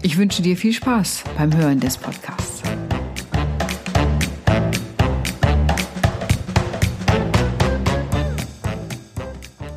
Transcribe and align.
Ich 0.00 0.16
wünsche 0.16 0.42
dir 0.42 0.56
viel 0.56 0.72
Spaß 0.72 1.24
beim 1.36 1.54
Hören 1.56 1.80
des 1.80 1.98
Podcasts. 1.98 2.62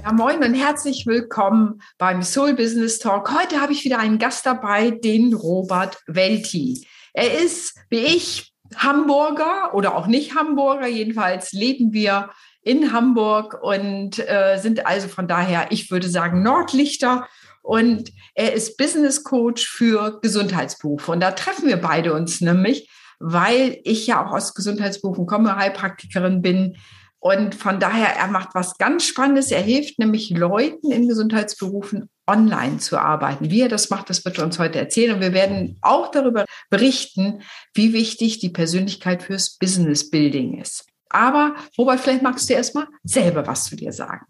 Ja, 0.04 0.12
moin 0.14 0.44
und 0.44 0.54
herzlich 0.54 1.08
willkommen 1.08 1.82
beim 1.98 2.22
Soul 2.22 2.54
Business 2.54 3.00
Talk. 3.00 3.34
Heute 3.36 3.62
habe 3.62 3.74
ich 3.74 3.84
wieder 3.84 3.98
einen 3.98 4.20
Gast 4.20 4.46
dabei, 4.46 4.92
den 4.92 5.34
Robert 5.34 5.98
Welti. 6.06 6.86
Er 7.14 7.40
ist, 7.42 7.80
wie 7.90 8.02
ich, 8.02 8.54
Hamburger 8.76 9.74
oder 9.74 9.98
auch 9.98 10.06
nicht 10.06 10.36
Hamburger. 10.36 10.86
Jedenfalls 10.86 11.52
leben 11.52 11.94
wir 11.94 12.30
in 12.64 12.94
Hamburg 12.94 13.58
und 13.62 14.20
äh, 14.20 14.58
sind 14.58 14.86
also 14.86 15.08
von 15.08 15.28
daher, 15.28 15.68
ich 15.72 15.90
würde 15.92 16.10
sagen, 16.10 16.44
Nordlichter 16.44 17.28
und 17.62 18.12
er 18.34 18.54
ist 18.54 18.78
Business 18.78 19.24
Coach 19.24 19.68
für 19.68 20.20
Gesundheitsberufe. 20.22 21.12
Und 21.12 21.20
da 21.20 21.32
treffen 21.32 21.68
wir 21.68 21.78
beide 21.78 22.14
uns 22.14 22.42
nämlich, 22.42 22.90
weil 23.20 23.80
ich 23.84 24.08
ja 24.08 24.26
auch 24.26 24.32
aus 24.32 24.54
Gesundheitsberufen 24.56 25.26
komme, 25.26 25.56
Heilpraktikerin 25.56 26.42
bin. 26.42 26.78
Und 27.20 27.54
von 27.54 27.80
daher, 27.80 28.16
er 28.16 28.28
macht 28.28 28.56
was 28.56 28.80
ganz 28.80 29.06
Spannendes. 29.06 29.52
Er 29.52 29.62
hilft 29.62 30.00
nämlich 30.00 30.32
Leuten 30.32 30.92
in 30.92 31.08
Gesundheitsberufen 31.08 32.10
online 32.26 32.78
zu 32.80 32.98
arbeiten. 32.98 33.52
Wie 33.52 33.62
er 33.62 33.70
das 33.70 33.92
macht, 33.92 34.10
das 34.10 34.26
wird 34.26 34.40
er 34.40 34.46
uns 34.46 34.58
heute 34.58 34.80
erzählen. 34.80 35.16
Und 35.16 35.22
wir 35.22 35.34
werden 35.34 35.78
auch 35.82 36.10
darüber 36.10 36.46
berichten, 36.72 37.42
wie 37.76 37.94
wichtig 37.94 38.40
die 38.40 38.50
Persönlichkeit 38.50 39.22
fürs 39.22 39.58
Business 39.58 40.10
Building 40.10 40.60
ist. 40.60 40.91
Aber 41.14 41.56
Robert, 41.78 42.00
vielleicht 42.00 42.24
magst 42.24 42.50
du 42.50 42.54
erstmal 42.54 42.88
selber 43.04 43.46
was 43.46 43.66
zu 43.66 43.76
dir 43.76 43.92
sagen. 43.92 44.26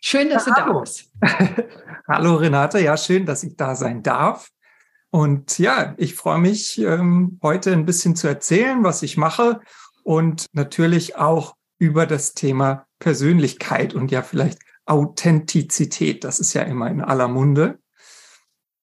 Schön, 0.00 0.30
dass 0.30 0.46
ja, 0.46 0.54
du 0.54 0.60
da 0.60 0.78
bist. 0.78 1.10
hallo 2.08 2.36
Renate, 2.36 2.78
ja, 2.80 2.96
schön, 2.96 3.26
dass 3.26 3.42
ich 3.42 3.56
da 3.56 3.74
sein 3.74 4.02
darf. 4.02 4.48
Und 5.10 5.58
ja, 5.58 5.94
ich 5.96 6.14
freue 6.14 6.38
mich, 6.38 6.78
ähm, 6.78 7.38
heute 7.42 7.72
ein 7.72 7.86
bisschen 7.86 8.14
zu 8.14 8.28
erzählen, 8.28 8.84
was 8.84 9.02
ich 9.02 9.16
mache 9.16 9.60
und 10.04 10.46
natürlich 10.52 11.16
auch 11.16 11.56
über 11.78 12.06
das 12.06 12.34
Thema 12.34 12.86
Persönlichkeit 12.98 13.94
und 13.94 14.10
ja 14.10 14.22
vielleicht 14.22 14.58
Authentizität. 14.84 16.24
Das 16.24 16.40
ist 16.40 16.52
ja 16.54 16.62
immer 16.62 16.90
in 16.90 17.00
aller 17.00 17.28
Munde. 17.28 17.78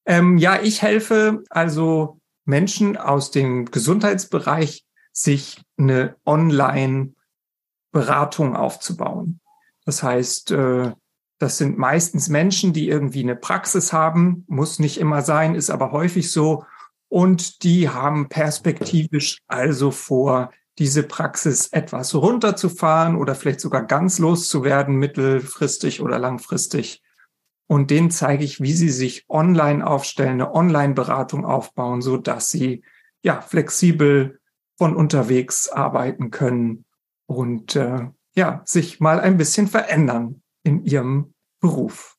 Ähm, 0.06 0.38
ja, 0.38 0.62
ich 0.62 0.82
helfe 0.82 1.44
also 1.50 2.20
Menschen 2.46 2.96
aus 2.96 3.32
dem 3.32 3.66
Gesundheitsbereich, 3.66 4.85
sich 5.16 5.64
eine 5.78 6.16
Online-Beratung 6.26 8.56
aufzubauen. 8.56 9.40
Das 9.86 10.04
heißt, 10.04 10.52
äh, 10.52 10.92
das 11.40 11.58
sind 11.58 11.78
meistens 11.78 12.30
Menschen, 12.30 12.72
die 12.74 12.90
irgendwie 12.90 13.24
eine 13.24 13.36
Praxis 13.36 13.94
haben, 13.94 14.46
muss 14.48 14.80
nicht 14.80 15.00
immer 15.00 15.22
sein, 15.22 15.54
ist 15.56 15.70
aber 15.70 15.92
häufig 15.92 16.32
so. 16.32 16.64
Und 17.08 17.64
die 17.64 17.90
haben 17.90 18.30
perspektivisch 18.30 19.42
also 19.48 19.92
vor, 19.92 20.52
diese 20.78 21.04
Praxis 21.04 21.68
etwas 21.68 22.14
runterzufahren 22.14 23.16
oder 23.16 23.36
vielleicht 23.36 23.62
sogar 23.62 23.84
ganz 23.84 24.20
loszuwerden, 24.20 24.98
mittelfristig 24.98 26.02
oder 26.02 26.20
langfristig. 26.20 27.02
Und 27.68 27.92
denen 27.92 28.12
zeige 28.12 28.44
ich, 28.44 28.60
wie 28.60 28.74
sie 28.74 28.90
sich 28.90 29.24
online 29.30 29.88
aufstellen, 29.88 30.42
eine 30.42 30.54
Online-Beratung 30.54 31.46
aufbauen, 31.46 32.02
so 32.02 32.18
dass 32.18 32.50
sie 32.50 32.84
ja 33.24 33.40
flexibel 33.40 34.42
von 34.78 34.96
unterwegs 34.96 35.70
arbeiten 35.70 36.32
können 36.32 36.86
und 37.28 37.76
äh, 37.76 38.08
ja 38.36 38.62
sich 38.66 39.00
mal 39.00 39.20
ein 39.20 39.38
bisschen 39.38 39.68
verändern 39.68 40.42
in 40.64 40.84
ihrem 40.84 41.34
Beruf. 41.60 42.16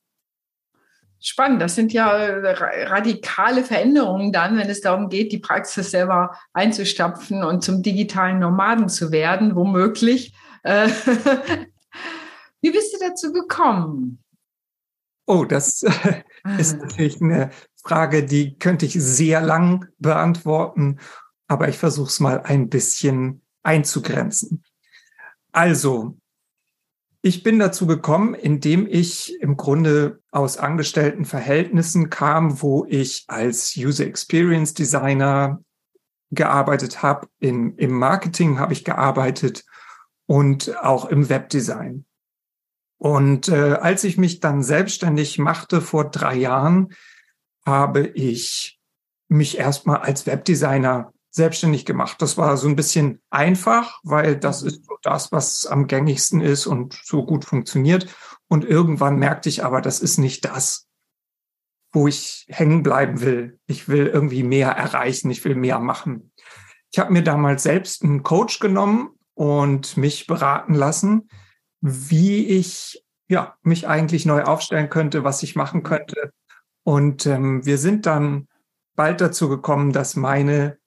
Spannend, 1.19 1.61
das 1.61 1.75
sind 1.75 1.93
ja 1.93 2.17
äh, 2.17 2.85
radikale 2.85 3.65
Veränderungen 3.65 4.33
dann, 4.33 4.59
wenn 4.59 4.69
es 4.69 4.81
darum 4.81 5.09
geht, 5.09 5.33
die 5.33 5.39
Praxis 5.39 5.91
selber 5.91 6.39
einzustapfen 6.53 7.43
und 7.43 7.65
zum 7.65 7.83
digitalen 7.83 8.39
Nomaden 8.39 8.89
zu 8.89 9.11
werden, 9.13 9.57
womöglich. 9.57 10.35
Äh, 10.63 10.89
wie 12.61 12.71
bist 12.71 12.95
du 12.95 12.99
dazu 13.01 13.33
gekommen? 13.33 14.23
Oh, 15.27 15.45
das 15.45 15.83
ist 16.59 16.75
ah. 16.75 16.85
natürlich 16.85 17.21
eine 17.21 17.51
Frage, 17.83 18.25
die 18.25 18.57
könnte 18.59 18.87
ich 18.87 18.93
sehr 18.93 19.41
lang 19.41 19.87
beantworten, 19.99 21.01
aber 21.47 21.69
ich 21.69 21.79
versuche 21.79 22.09
es 22.09 22.21
mal 22.21 22.43
ein 22.43 22.69
bisschen 22.69 23.43
einzugrenzen. 23.63 24.65
Also, 25.53 26.19
ich 27.23 27.43
bin 27.43 27.59
dazu 27.59 27.87
gekommen, 27.87 28.35
indem 28.35 28.87
ich 28.87 29.41
im 29.41 29.57
Grunde 29.57 30.21
aus 30.31 30.59
angestellten 30.59 31.25
Verhältnissen 31.25 32.09
kam, 32.09 32.63
wo 32.63 32.87
ich 32.89 33.25
als 33.27 33.75
User 33.77 34.07
Experience 34.07 34.75
Designer 34.75 35.61
gearbeitet 36.31 37.03
habe. 37.03 37.27
Im, 37.41 37.77
Im 37.79 37.93
Marketing 37.93 38.59
habe 38.59 38.73
ich 38.73 38.85
gearbeitet 38.85 39.65
und 40.27 40.77
auch 40.83 41.07
im 41.07 41.29
Webdesign. 41.29 42.05
Und 42.99 43.49
äh, 43.49 43.75
als 43.75 44.05
ich 44.05 44.17
mich 44.17 44.41
dann 44.41 44.63
selbstständig 44.63 45.39
machte 45.39 45.81
vor 45.81 46.11
drei 46.11 46.35
Jahren, 46.37 46.95
habe 47.65 48.07
ich 48.07 48.79
mich 49.29 49.59
erstmal 49.59 49.99
als 49.99 50.27
Webdesigner 50.27 51.13
selbstständig 51.37 51.85
gemacht. 51.85 52.21
Das 52.21 52.39
war 52.39 52.57
so 52.57 52.67
ein 52.67 52.77
bisschen 52.77 53.21
einfach, 53.31 54.01
weil 54.03 54.37
das 54.37 54.63
mhm. 54.63 54.69
ist 54.69 54.81
das, 55.03 55.31
was 55.33 55.67
am 55.67 55.87
gängigsten 55.87 56.41
ist 56.41 56.67
und 56.67 56.99
so 57.05 57.25
gut 57.25 57.45
funktioniert. 57.45 58.07
Und 58.49 58.65
irgendwann 58.65 59.19
merkte 59.19 59.49
ich 59.49 59.65
aber, 59.65 59.81
das 59.81 60.01
ist 60.01 60.19
nicht 60.19 60.45
das, 60.45 60.89
wo 61.93 62.09
ich 62.09 62.47
hängen 62.49 62.83
bleiben 62.83 63.21
will. 63.21 63.59
Ich 63.67 63.89
will 63.89 64.07
irgendwie 64.07 64.43
mehr 64.43 64.71
erreichen, 64.71 65.31
ich 65.31 65.45
will 65.45 65.55
mehr 65.55 65.79
machen. 65.79 66.33
Ich 66.91 66.99
habe 66.99 67.13
mir 67.13 67.23
damals 67.23 67.63
selbst 67.63 68.03
einen 68.03 68.23
Coach 68.23 68.59
genommen 68.59 69.11
und 69.35 69.97
mich 69.97 70.27
beraten 70.27 70.75
lassen, 70.75 71.29
wie 71.83 72.47
ich 72.47 73.05
ja 73.29 73.57
mich 73.63 73.87
eigentlich 73.87 74.25
neu 74.25 74.45
aufstellen 74.45 74.89
könnte, 74.89 75.23
was 75.23 75.43
ich 75.43 75.55
machen 75.55 75.83
könnte. 75.83 76.33
Und 76.85 77.27
ähm, 77.27 77.67
wir 77.67 77.77
sind 77.77 78.07
dann 78.07 78.49
bald 78.95 79.21
dazu 79.21 79.49
gekommen, 79.49 79.93
dass 79.93 80.17
meine 80.17 80.79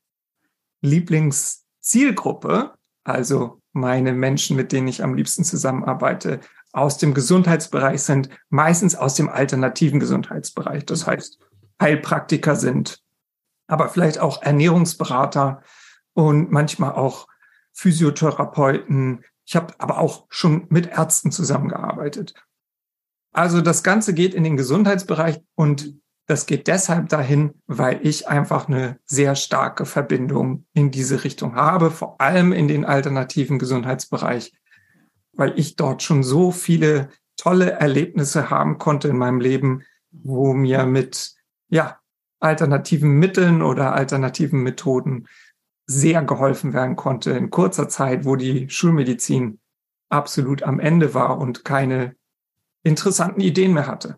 Lieblingszielgruppe, 0.82 2.74
also 3.04 3.62
meine 3.72 4.14
Menschen, 4.14 4.56
mit 4.56 4.72
denen 4.72 4.88
ich 4.88 5.04
am 5.04 5.14
liebsten 5.14 5.44
zusammenarbeite, 5.44 6.40
aus 6.72 6.98
dem 6.98 7.14
Gesundheitsbereich 7.14 8.02
sind, 8.02 8.30
meistens 8.50 8.96
aus 8.96 9.16
dem 9.16 9.30
alternativen 9.30 10.00
Gesundheitsbereich. 10.00 10.86
Das 10.86 11.08
heißt, 11.08 11.40
Heilpraktiker 11.82 12.56
sind, 12.56 13.02
aber 13.68 13.90
vielleicht 13.90 14.20
auch 14.20 14.42
Ernährungsberater 14.42 15.62
und 16.14 16.52
manchmal 16.52 16.94
auch 16.94 17.28
Physiotherapeuten. 17.74 19.24
Ich 19.46 19.56
habe 19.56 19.74
aber 19.80 20.00
auch 20.00 20.28
schon 20.30 20.68
mit 20.70 20.88
Ärzten 20.88 21.32
zusammengearbeitet. 21.32 22.34
Also 23.32 23.62
das 23.62 23.84
Ganze 23.84 24.14
geht 24.14 24.34
in 24.34 24.44
den 24.44 24.58
Gesundheitsbereich 24.58 25.42
und 25.56 25.96
das 26.30 26.46
geht 26.46 26.68
deshalb 26.68 27.10
dahin, 27.10 27.56
weil 27.66 28.06
ich 28.06 28.28
einfach 28.28 28.68
eine 28.68 29.00
sehr 29.04 29.34
starke 29.34 29.88
Verbindung 29.88 30.68
in 30.74 30.92
diese 30.92 31.24
Richtung 31.24 31.56
habe, 31.56 31.90
vor 31.90 32.22
allem 32.22 32.54
in 32.54 32.68
den 32.68 32.86
alternativen 32.86 33.58
Gesundheitsbereich, 33.58 34.54
weil 35.34 35.58
ich 35.58 35.76
dort 35.76 36.04
schon 36.04 36.22
so 36.22 36.52
viele 36.52 37.10
tolle 37.36 37.72
Erlebnisse 37.72 38.52
haben 38.52 38.78
konnte 38.78 39.08
in 39.08 39.18
meinem 39.18 39.42
Leben, 39.42 39.82
wo 40.12 40.54
mir 40.54 40.86
mit, 40.86 41.34
ja, 41.70 41.98
alternativen 42.40 43.18
Mitteln 43.18 43.64
oder 43.64 43.96
alternativen 43.96 44.62
Methoden 44.62 45.28
sehr 45.88 46.22
geholfen 46.22 46.74
werden 46.74 46.96
konnte 46.96 47.32
in 47.32 47.50
kurzer 47.50 47.90
Zeit, 47.90 48.24
wo 48.24 48.36
die 48.36 48.70
Schulmedizin 48.70 49.60
absolut 50.10 50.62
am 50.62 50.80
Ende 50.80 51.16
war 51.16 51.40
und 51.40 51.66
keine 51.66 52.16
interessanten 52.84 53.42
Ideen 53.42 53.74
mehr 53.74 53.88
hatte. 53.88 54.18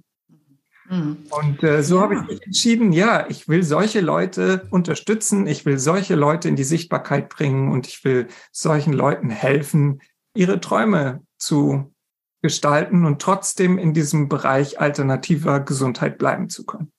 Mhm. 0.92 1.26
Und 1.30 1.64
äh, 1.64 1.84
so 1.84 1.96
ja. 1.96 2.02
habe 2.02 2.16
ich 2.16 2.22
mich 2.28 2.46
entschieden, 2.46 2.92
ja, 2.92 3.26
ich 3.30 3.48
will 3.48 3.64
solche 3.64 4.02
Leute 4.02 4.68
unterstützen, 4.72 5.48
ich 5.48 5.66
will 5.66 5.80
solche 5.80 6.16
Leute 6.16 6.50
in 6.50 6.58
die 6.58 6.66
Sichtbarkeit 6.66 7.30
bringen 7.30 7.72
und 7.72 7.88
ich 7.88 8.04
will 8.04 8.28
solchen 8.52 8.92
Leuten 8.92 9.30
helfen, 9.30 10.02
ihre 10.36 10.60
Träume 10.60 11.24
zu 11.38 11.94
gestalten 12.42 13.06
und 13.06 13.22
trotzdem 13.22 13.78
in 13.78 13.94
diesem 13.94 14.28
Bereich 14.28 14.82
alternativer 14.82 15.62
Gesundheit 15.62 16.18
bleiben 16.18 16.50
zu 16.50 16.66
können. 16.66 16.92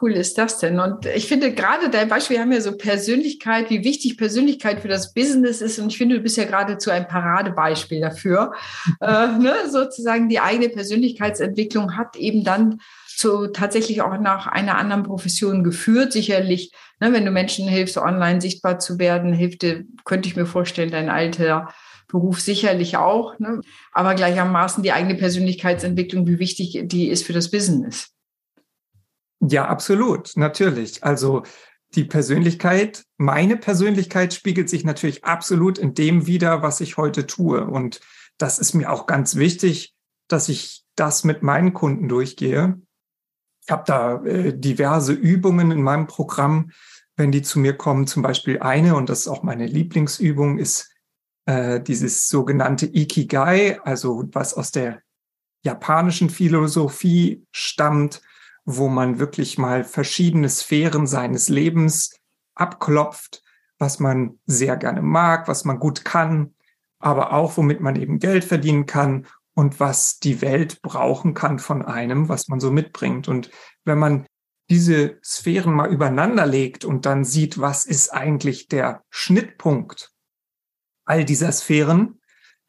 Cool 0.00 0.12
ist 0.12 0.38
das 0.38 0.58
denn? 0.58 0.80
Und 0.80 1.06
ich 1.06 1.26
finde 1.26 1.52
gerade 1.52 1.90
dein 1.90 2.08
Beispiel, 2.08 2.36
wir 2.36 2.42
haben 2.42 2.52
ja 2.52 2.60
so 2.60 2.76
Persönlichkeit, 2.76 3.70
wie 3.70 3.84
wichtig 3.84 4.16
Persönlichkeit 4.16 4.80
für 4.80 4.88
das 4.88 5.14
Business 5.14 5.60
ist. 5.60 5.78
Und 5.78 5.88
ich 5.88 5.98
finde, 5.98 6.16
du 6.16 6.22
bist 6.22 6.36
ja 6.36 6.44
geradezu 6.44 6.90
ein 6.90 7.08
Paradebeispiel 7.08 8.00
dafür. 8.00 8.52
äh, 9.00 9.28
ne? 9.38 9.54
Sozusagen 9.70 10.28
die 10.28 10.40
eigene 10.40 10.68
Persönlichkeitsentwicklung 10.68 11.96
hat 11.96 12.16
eben 12.16 12.44
dann 12.44 12.80
zu 13.06 13.46
tatsächlich 13.46 14.02
auch 14.02 14.18
nach 14.18 14.46
einer 14.46 14.76
anderen 14.76 15.02
Profession 15.02 15.64
geführt. 15.64 16.12
Sicherlich, 16.12 16.72
ne, 17.00 17.12
wenn 17.12 17.24
du 17.24 17.30
Menschen 17.30 17.66
hilfst, 17.66 17.96
online 17.96 18.40
sichtbar 18.40 18.78
zu 18.78 18.98
werden, 18.98 19.32
hilft 19.32 19.62
dir, 19.62 19.84
könnte 20.04 20.28
ich 20.28 20.36
mir 20.36 20.46
vorstellen, 20.46 20.90
dein 20.90 21.08
alter 21.08 21.72
Beruf 22.08 22.40
sicherlich 22.40 22.96
auch. 22.96 23.38
Ne? 23.38 23.60
Aber 23.92 24.14
gleichermaßen 24.14 24.82
die 24.82 24.92
eigene 24.92 25.14
Persönlichkeitsentwicklung, 25.14 26.26
wie 26.26 26.38
wichtig 26.38 26.82
die 26.84 27.08
ist 27.08 27.24
für 27.24 27.32
das 27.32 27.50
Business. 27.50 28.15
Ja, 29.40 29.66
absolut, 29.66 30.32
natürlich. 30.36 31.04
Also 31.04 31.42
die 31.94 32.04
Persönlichkeit, 32.04 33.04
meine 33.16 33.56
Persönlichkeit 33.56 34.34
spiegelt 34.34 34.68
sich 34.68 34.84
natürlich 34.84 35.24
absolut 35.24 35.78
in 35.78 35.94
dem 35.94 36.26
wider, 36.26 36.62
was 36.62 36.80
ich 36.80 36.96
heute 36.96 37.26
tue. 37.26 37.64
Und 37.64 38.00
das 38.38 38.58
ist 38.58 38.74
mir 38.74 38.90
auch 38.92 39.06
ganz 39.06 39.36
wichtig, 39.36 39.94
dass 40.28 40.48
ich 40.48 40.84
das 40.96 41.24
mit 41.24 41.42
meinen 41.42 41.72
Kunden 41.72 42.08
durchgehe. 42.08 42.80
Ich 43.64 43.70
habe 43.70 43.84
da 43.86 44.22
äh, 44.24 44.56
diverse 44.56 45.12
Übungen 45.12 45.70
in 45.70 45.82
meinem 45.82 46.06
Programm, 46.06 46.70
wenn 47.16 47.32
die 47.32 47.42
zu 47.42 47.58
mir 47.58 47.76
kommen. 47.76 48.06
Zum 48.06 48.22
Beispiel 48.22 48.60
eine, 48.60 48.96
und 48.96 49.08
das 49.08 49.20
ist 49.20 49.28
auch 49.28 49.42
meine 49.42 49.66
Lieblingsübung, 49.66 50.58
ist 50.58 50.90
äh, 51.46 51.80
dieses 51.80 52.28
sogenannte 52.28 52.86
Ikigai, 52.86 53.80
also 53.82 54.24
was 54.32 54.54
aus 54.54 54.72
der 54.72 55.02
japanischen 55.62 56.30
Philosophie 56.30 57.44
stammt, 57.52 58.20
wo 58.66 58.88
man 58.88 59.18
wirklich 59.20 59.56
mal 59.56 59.84
verschiedene 59.84 60.48
Sphären 60.48 61.06
seines 61.06 61.48
Lebens 61.48 62.18
abklopft, 62.54 63.42
was 63.78 64.00
man 64.00 64.40
sehr 64.44 64.76
gerne 64.76 65.02
mag, 65.02 65.48
was 65.48 65.64
man 65.64 65.78
gut 65.78 66.04
kann, 66.04 66.54
aber 66.98 67.32
auch 67.32 67.56
womit 67.56 67.80
man 67.80 67.96
eben 67.96 68.18
Geld 68.18 68.44
verdienen 68.44 68.86
kann 68.86 69.26
und 69.54 69.78
was 69.78 70.18
die 70.18 70.42
Welt 70.42 70.82
brauchen 70.82 71.32
kann 71.32 71.60
von 71.60 71.82
einem, 71.84 72.28
was 72.28 72.48
man 72.48 72.58
so 72.58 72.72
mitbringt. 72.72 73.28
Und 73.28 73.50
wenn 73.84 73.98
man 73.98 74.26
diese 74.68 75.18
Sphären 75.22 75.72
mal 75.72 75.92
übereinander 75.92 76.44
legt 76.44 76.84
und 76.84 77.06
dann 77.06 77.24
sieht, 77.24 77.60
was 77.60 77.86
ist 77.86 78.12
eigentlich 78.12 78.66
der 78.66 79.04
Schnittpunkt 79.10 80.12
all 81.04 81.24
dieser 81.24 81.52
Sphären, 81.52 82.20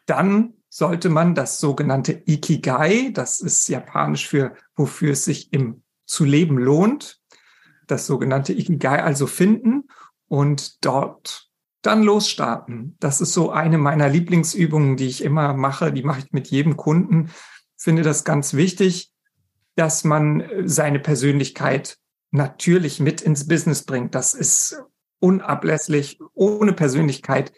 dann 0.06 0.54
sollte 0.70 1.10
man 1.10 1.34
das 1.34 1.60
sogenannte 1.60 2.22
Ikigai, 2.28 3.10
das 3.12 3.40
ist 3.40 3.68
japanisch 3.68 4.28
für 4.28 4.56
wofür 4.76 5.14
es 5.14 5.26
sich 5.26 5.52
im 5.52 5.84
zu 6.08 6.26
leben 6.26 6.58
lohnt, 6.58 7.20
das 7.86 8.08
sogenannte 8.08 8.54
Ikigai 8.54 9.04
also 9.04 9.28
finden 9.28 9.90
und 10.28 10.84
dort 10.84 11.50
dann 11.84 12.04
losstarten. 12.04 12.98
Das 13.00 13.22
ist 13.22 13.34
so 13.34 13.52
eine 13.52 13.78
meiner 13.78 14.10
Lieblingsübungen, 14.10 14.98
die 14.98 15.08
ich 15.08 15.24
immer 15.24 15.54
mache, 15.54 15.94
die 15.94 16.04
mache 16.04 16.20
ich 16.20 16.32
mit 16.32 16.48
jedem 16.48 16.76
Kunden. 16.76 17.30
Finde 17.78 18.02
das 18.02 18.24
ganz 18.24 18.56
wichtig, 18.56 19.12
dass 19.76 20.04
man 20.04 20.44
seine 20.66 21.00
Persönlichkeit 21.00 21.98
natürlich 22.32 23.00
mit 23.00 23.22
ins 23.22 23.48
Business 23.48 23.84
bringt. 23.84 24.16
Das 24.16 24.34
ist 24.34 24.82
unablässlich. 25.20 26.20
Ohne 26.34 26.74
Persönlichkeit 26.74 27.54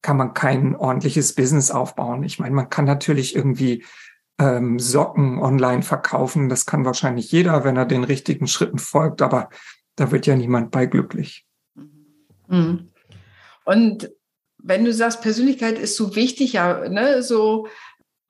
kann 0.00 0.16
man 0.16 0.34
kein 0.34 0.76
ordentliches 0.76 1.34
Business 1.34 1.70
aufbauen. 1.70 2.22
Ich 2.22 2.38
meine, 2.38 2.54
man 2.54 2.70
kann 2.70 2.84
natürlich 2.84 3.34
irgendwie 3.34 3.84
ähm, 4.38 4.78
Socken 4.78 5.38
online 5.38 5.82
verkaufen. 5.82 6.48
Das 6.48 6.66
kann 6.66 6.84
wahrscheinlich 6.84 7.32
jeder, 7.32 7.64
wenn 7.64 7.76
er 7.76 7.86
den 7.86 8.04
richtigen 8.04 8.46
Schritten 8.46 8.78
folgt, 8.78 9.22
aber 9.22 9.48
da 9.96 10.10
wird 10.10 10.26
ja 10.26 10.36
niemand 10.36 10.70
bei 10.70 10.86
glücklich. 10.86 11.46
Mhm. 12.48 12.88
Und 13.64 14.10
wenn 14.58 14.84
du 14.84 14.92
sagst, 14.92 15.22
Persönlichkeit 15.22 15.78
ist 15.78 15.96
so 15.96 16.16
wichtig, 16.16 16.54
ja, 16.54 16.88
ne, 16.88 17.22
so 17.22 17.66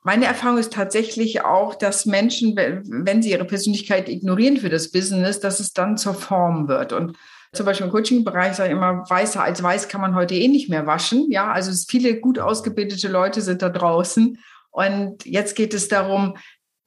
meine 0.06 0.26
Erfahrung 0.26 0.58
ist 0.58 0.72
tatsächlich 0.72 1.44
auch, 1.44 1.74
dass 1.74 2.06
Menschen, 2.06 2.54
wenn 2.54 3.22
sie 3.22 3.32
ihre 3.32 3.44
Persönlichkeit 3.44 4.08
ignorieren 4.08 4.58
für 4.58 4.68
das 4.68 4.92
Business, 4.92 5.40
dass 5.40 5.58
es 5.58 5.72
dann 5.72 5.96
zur 5.96 6.14
Form 6.14 6.68
wird. 6.68 6.92
Und 6.92 7.16
zum 7.52 7.66
Beispiel 7.66 7.86
im 7.86 7.92
Coaching-Bereich 7.92 8.54
sage 8.54 8.68
ich 8.68 8.76
immer, 8.76 9.04
weißer 9.08 9.42
als 9.42 9.60
weiß 9.60 9.88
kann 9.88 10.00
man 10.00 10.14
heute 10.14 10.36
eh 10.36 10.46
nicht 10.46 10.68
mehr 10.68 10.86
waschen. 10.86 11.28
Ja, 11.32 11.50
also 11.50 11.72
viele 11.88 12.20
gut 12.20 12.38
ausgebildete 12.38 13.08
Leute 13.08 13.40
sind 13.40 13.62
da 13.62 13.68
draußen. 13.68 14.38
Und 14.76 15.24
jetzt 15.24 15.56
geht 15.56 15.72
es 15.72 15.88
darum, 15.88 16.36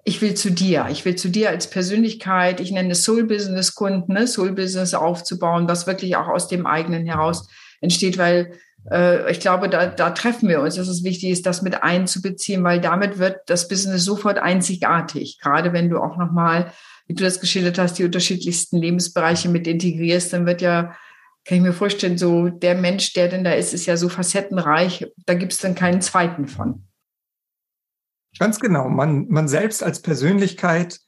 ich 0.04 0.22
will 0.22 0.36
zu 0.36 0.52
dir. 0.52 0.86
Ich 0.92 1.06
will 1.06 1.16
zu 1.16 1.30
dir 1.30 1.50
als 1.50 1.70
Persönlichkeit. 1.70 2.60
Ich 2.60 2.72
nenne 2.72 2.92
es 2.92 3.04
Soul 3.04 3.24
Business 3.24 3.74
Kunden, 3.74 4.14
ne? 4.14 4.28
Soul 4.28 4.52
Business 4.52 4.94
aufzubauen, 4.94 5.68
was 5.68 5.88
wirklich 5.88 6.16
auch 6.16 6.28
aus 6.28 6.48
dem 6.48 6.68
eigenen 6.68 7.08
heraus 7.08 7.50
entsteht, 7.82 8.20
weil 8.20 8.54
äh, 8.92 9.32
ich 9.32 9.40
glaube, 9.40 9.70
da, 9.70 9.88
da 9.88 10.12
treffen 10.12 10.50
wir 10.50 10.62
uns, 10.62 10.76
dass 10.76 10.88
es 10.88 11.04
wichtig 11.04 11.32
ist, 11.32 11.48
das 11.48 11.64
mit 11.64 11.82
einzubeziehen, 11.82 12.64
weil 12.64 12.80
damit 12.80 13.18
wird 13.18 13.38
das 13.48 13.68
Business 13.68 14.04
sofort 14.04 14.38
einzigartig. 14.38 15.40
Gerade 15.42 15.74
wenn 15.74 15.90
du 15.90 15.98
auch 15.98 16.16
nochmal 16.16 16.72
wie 17.08 17.16
du 17.16 17.24
das 17.24 17.40
geschildert 17.40 17.80
hast, 17.80 17.98
die 17.98 18.04
unterschiedlichsten 18.04 18.78
Lebensbereiche 18.78 19.50
mit 19.50 19.66
integrierst, 19.66 20.32
dann 20.32 20.46
wird 20.46 20.62
ja, 20.62 20.96
kann 21.44 21.58
ich 21.58 21.62
mir 21.62 21.74
vorstellen, 21.74 22.20
so 22.20 22.50
der 22.50 22.76
Mensch, 22.76 23.14
der 23.14 23.30
denn 23.30 23.44
da 23.44 23.54
ist, 23.54 23.74
ist 23.74 23.88
ja 23.88 23.98
so 23.98 24.10
facettenreich, 24.10 25.08
da 25.26 25.34
gibt 25.34 25.54
es 25.54 25.58
dann 25.58 25.74
keinen 25.74 26.02
zweiten 26.02 26.48
von. 26.48 26.84
Ganz 28.38 28.60
genau. 28.60 28.90
Man, 28.90 29.28
man 29.30 29.48
selbst 29.48 29.84
als 29.84 30.02
Persönlichkeit 30.02 31.00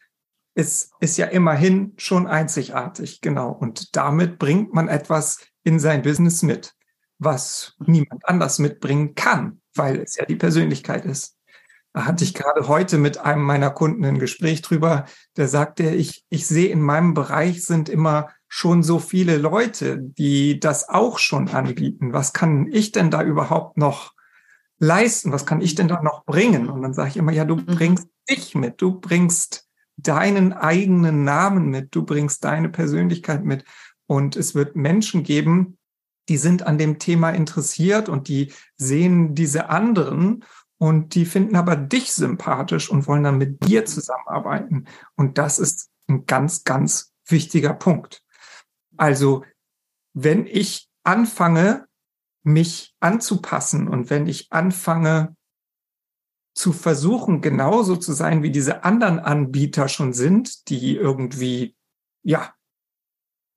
ist, 0.55 0.91
ist 0.99 1.17
ja 1.17 1.27
immerhin 1.27 1.93
schon 1.97 2.27
einzigartig, 2.27 3.21
genau. 3.21 3.51
Und 3.51 3.95
damit 3.95 4.39
bringt 4.39 4.73
man 4.73 4.87
etwas 4.87 5.39
in 5.63 5.79
sein 5.79 6.01
Business 6.01 6.41
mit, 6.41 6.73
was 7.19 7.75
niemand 7.79 8.27
anders 8.27 8.59
mitbringen 8.59 9.15
kann, 9.15 9.61
weil 9.75 9.99
es 9.99 10.15
ja 10.15 10.25
die 10.25 10.35
Persönlichkeit 10.35 11.05
ist. 11.05 11.37
Da 11.93 12.05
hatte 12.05 12.23
ich 12.23 12.33
gerade 12.33 12.67
heute 12.67 12.97
mit 12.97 13.17
einem 13.17 13.43
meiner 13.43 13.69
Kunden 13.69 14.05
ein 14.05 14.17
Gespräch 14.19 14.61
drüber. 14.61 15.05
Der 15.35 15.47
sagte, 15.47 15.89
ich, 15.89 16.23
ich 16.29 16.47
sehe 16.47 16.69
in 16.69 16.81
meinem 16.81 17.13
Bereich 17.13 17.63
sind 17.65 17.89
immer 17.89 18.29
schon 18.47 18.81
so 18.81 18.99
viele 18.99 19.37
Leute, 19.37 19.99
die 19.99 20.59
das 20.59 20.87
auch 20.87 21.19
schon 21.19 21.49
anbieten. 21.49 22.13
Was 22.13 22.33
kann 22.33 22.67
ich 22.71 22.91
denn 22.91 23.11
da 23.11 23.23
überhaupt 23.23 23.77
noch 23.77 24.10
leisten? 24.81 25.31
Was 25.31 25.45
kann 25.45 25.61
ich 25.61 25.75
denn 25.75 25.87
da 25.87 26.01
noch 26.01 26.25
bringen? 26.25 26.69
Und 26.69 26.81
dann 26.81 26.93
sage 26.93 27.09
ich 27.09 27.17
immer, 27.17 27.31
ja, 27.31 27.45
du 27.45 27.55
mhm. 27.55 27.65
bringst 27.65 28.07
dich 28.29 28.55
mit, 28.55 28.81
du 28.81 28.99
bringst 28.99 29.69
deinen 29.95 30.53
eigenen 30.53 31.23
Namen 31.23 31.69
mit, 31.69 31.95
du 31.95 32.03
bringst 32.03 32.43
deine 32.43 32.69
Persönlichkeit 32.69 33.45
mit. 33.45 33.63
Und 34.07 34.35
es 34.35 34.55
wird 34.55 34.75
Menschen 34.75 35.23
geben, 35.23 35.77
die 36.27 36.37
sind 36.37 36.63
an 36.63 36.77
dem 36.77 36.99
Thema 36.99 37.29
interessiert 37.29 38.09
und 38.09 38.27
die 38.27 38.51
sehen 38.75 39.35
diese 39.35 39.69
anderen 39.69 40.43
und 40.77 41.13
die 41.13 41.25
finden 41.25 41.55
aber 41.55 41.75
dich 41.75 42.11
sympathisch 42.11 42.89
und 42.89 43.07
wollen 43.07 43.23
dann 43.23 43.37
mit 43.37 43.65
dir 43.65 43.85
zusammenarbeiten. 43.85 44.85
Und 45.15 45.37
das 45.37 45.59
ist 45.59 45.89
ein 46.07 46.25
ganz, 46.25 46.63
ganz 46.63 47.13
wichtiger 47.27 47.73
Punkt. 47.73 48.23
Also, 48.97 49.43
wenn 50.13 50.47
ich 50.47 50.89
anfange, 51.03 51.85
mich 52.43 52.95
anzupassen 52.99 53.87
und 53.87 54.09
wenn 54.09 54.27
ich 54.27 54.51
anfange 54.51 55.35
zu 56.53 56.73
versuchen, 56.73 57.41
genauso 57.41 57.95
zu 57.95 58.13
sein, 58.13 58.43
wie 58.43 58.51
diese 58.51 58.83
anderen 58.83 59.19
Anbieter 59.19 59.87
schon 59.87 60.13
sind, 60.13 60.69
die 60.69 60.95
irgendwie, 60.95 61.75
ja, 62.23 62.53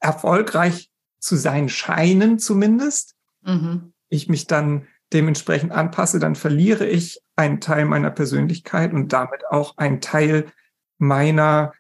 erfolgreich 0.00 0.91
zu 1.19 1.37
sein 1.37 1.69
scheinen 1.69 2.38
zumindest, 2.38 3.14
mhm. 3.43 3.95
ich 4.11 4.29
mich 4.29 4.47
dann 4.47 4.87
dementsprechend 5.12 5.73
anpasse, 5.73 6.19
dann 6.19 6.35
verliere 6.35 6.87
ich 6.87 7.21
einen 7.37 7.61
Teil 7.61 7.87
meiner 7.87 8.11
Persönlichkeit 8.11 8.93
und 8.93 9.12
damit 9.12 9.47
auch 9.49 9.76
einen 9.76 10.00
Teil 10.00 10.53
meiner 10.99 11.73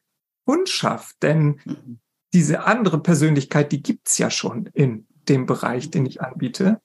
Kundschaft. 0.46 1.16
Denn 1.22 1.60
mhm. 1.64 2.00
diese 2.32 2.64
andere 2.64 3.00
Persönlichkeit, 3.00 3.72
die 3.72 3.82
gibt's 3.82 4.18
ja 4.18 4.30
schon 4.30 4.66
in 4.72 5.06
dem 5.28 5.46
Bereich, 5.46 5.90
den 5.90 6.06
ich 6.06 6.20
anbiete. 6.20 6.80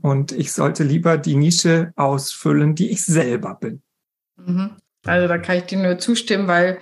Und 0.00 0.32
ich 0.32 0.52
sollte 0.52 0.82
lieber 0.82 1.16
die 1.16 1.36
Nische 1.36 1.92
ausfüllen, 1.96 2.74
die 2.74 2.90
ich 2.90 3.04
selber 3.04 3.54
bin. 3.54 3.82
Mhm. 4.36 4.76
Also 5.04 5.28
da 5.28 5.38
kann 5.38 5.58
ich 5.58 5.64
dir 5.64 5.78
nur 5.78 5.98
zustimmen, 5.98 6.48
weil 6.48 6.78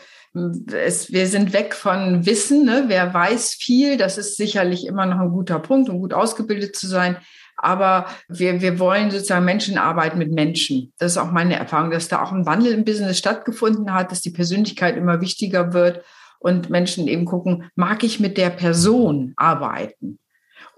es, 0.72 1.12
wir 1.12 1.26
sind 1.26 1.52
weg 1.52 1.74
von 1.74 2.24
Wissen. 2.26 2.64
Ne? 2.64 2.84
Wer 2.86 3.12
weiß 3.12 3.54
viel, 3.54 3.96
das 3.96 4.18
ist 4.18 4.36
sicherlich 4.36 4.86
immer 4.86 5.06
noch 5.06 5.18
ein 5.18 5.30
guter 5.30 5.58
Punkt, 5.58 5.88
um 5.88 6.00
gut 6.00 6.14
ausgebildet 6.14 6.76
zu 6.76 6.86
sein. 6.86 7.16
Aber 7.56 8.06
wir, 8.28 8.62
wir 8.62 8.78
wollen 8.78 9.10
sozusagen 9.10 9.44
Menschenarbeit 9.44 10.16
mit 10.16 10.32
Menschen. 10.32 10.92
Das 10.98 11.12
ist 11.12 11.18
auch 11.18 11.30
meine 11.30 11.56
Erfahrung, 11.56 11.90
dass 11.90 12.08
da 12.08 12.22
auch 12.22 12.32
ein 12.32 12.46
Wandel 12.46 12.72
im 12.72 12.84
Business 12.84 13.18
stattgefunden 13.18 13.92
hat, 13.92 14.10
dass 14.10 14.22
die 14.22 14.30
Persönlichkeit 14.30 14.96
immer 14.96 15.20
wichtiger 15.20 15.74
wird 15.74 16.02
und 16.38 16.70
Menschen 16.70 17.06
eben 17.06 17.26
gucken, 17.26 17.70
mag 17.74 18.02
ich 18.02 18.18
mit 18.18 18.38
der 18.38 18.48
Person 18.48 19.34
arbeiten? 19.36 20.18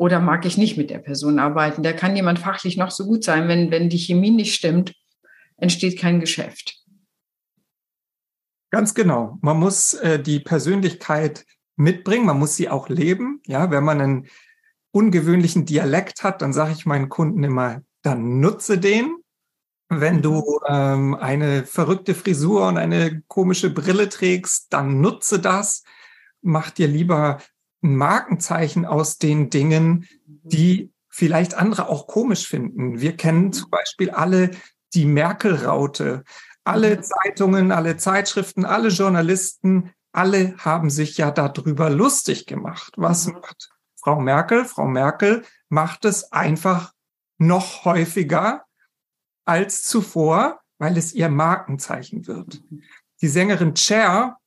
Oder 0.02 0.18
mag 0.18 0.44
ich 0.46 0.58
nicht 0.58 0.76
mit 0.76 0.90
der 0.90 0.98
Person 0.98 1.38
arbeiten? 1.38 1.84
Da 1.84 1.92
kann 1.92 2.16
jemand 2.16 2.40
fachlich 2.40 2.76
noch 2.76 2.90
so 2.90 3.06
gut 3.06 3.22
sein. 3.22 3.46
Wenn, 3.46 3.70
wenn 3.70 3.88
die 3.88 3.98
Chemie 3.98 4.32
nicht 4.32 4.52
stimmt, 4.52 4.96
entsteht 5.58 5.96
kein 5.96 6.18
Geschäft. 6.18 6.82
Ganz 8.72 8.94
genau. 8.94 9.38
Man 9.42 9.60
muss 9.60 9.94
äh, 9.94 10.20
die 10.20 10.40
Persönlichkeit 10.40 11.46
mitbringen, 11.76 12.26
man 12.26 12.40
muss 12.40 12.56
sie 12.56 12.68
auch 12.68 12.88
leben. 12.88 13.42
Ja, 13.46 13.70
wenn 13.70 13.84
man 13.84 14.00
einen 14.00 14.26
ungewöhnlichen 14.90 15.66
Dialekt 15.66 16.24
hat, 16.24 16.42
dann 16.42 16.52
sage 16.52 16.72
ich 16.72 16.84
meinen 16.84 17.08
Kunden 17.08 17.44
immer, 17.44 17.82
dann 18.02 18.40
nutze 18.40 18.78
den. 18.78 19.18
Wenn 19.88 20.20
du 20.20 20.58
ähm, 20.66 21.14
eine 21.14 21.64
verrückte 21.64 22.16
Frisur 22.16 22.66
und 22.66 22.76
eine 22.76 23.22
komische 23.28 23.70
Brille 23.70 24.08
trägst, 24.08 24.72
dann 24.72 25.00
nutze 25.00 25.38
das. 25.38 25.84
Mach 26.40 26.70
dir 26.70 26.88
lieber 26.88 27.38
ein 27.82 27.96
Markenzeichen 27.96 28.86
aus 28.86 29.18
den 29.18 29.50
Dingen, 29.50 30.08
die 30.24 30.92
vielleicht 31.08 31.54
andere 31.54 31.88
auch 31.88 32.06
komisch 32.06 32.46
finden. 32.46 33.00
Wir 33.00 33.16
kennen 33.16 33.52
zum 33.52 33.70
Beispiel 33.70 34.10
alle 34.10 34.50
die 34.94 35.06
Merkel-Raute. 35.06 36.24
Alle 36.64 36.96
mhm. 36.96 37.02
Zeitungen, 37.02 37.72
alle 37.72 37.96
Zeitschriften, 37.96 38.64
alle 38.64 38.88
Journalisten, 38.88 39.92
alle 40.12 40.56
haben 40.58 40.90
sich 40.90 41.16
ja 41.18 41.30
darüber 41.30 41.90
lustig 41.90 42.46
gemacht. 42.46 42.92
Was 42.96 43.26
mhm. 43.26 43.34
macht 43.34 43.70
Frau 43.96 44.20
Merkel? 44.20 44.64
Frau 44.64 44.86
Merkel 44.86 45.44
macht 45.68 46.04
es 46.04 46.32
einfach 46.32 46.92
noch 47.38 47.84
häufiger 47.84 48.64
als 49.44 49.82
zuvor, 49.82 50.60
weil 50.78 50.96
es 50.96 51.12
ihr 51.12 51.28
Markenzeichen 51.28 52.26
wird. 52.26 52.62
Mhm. 52.70 52.82
Die 53.20 53.28
Sängerin 53.28 53.76
Cher, 53.76 54.38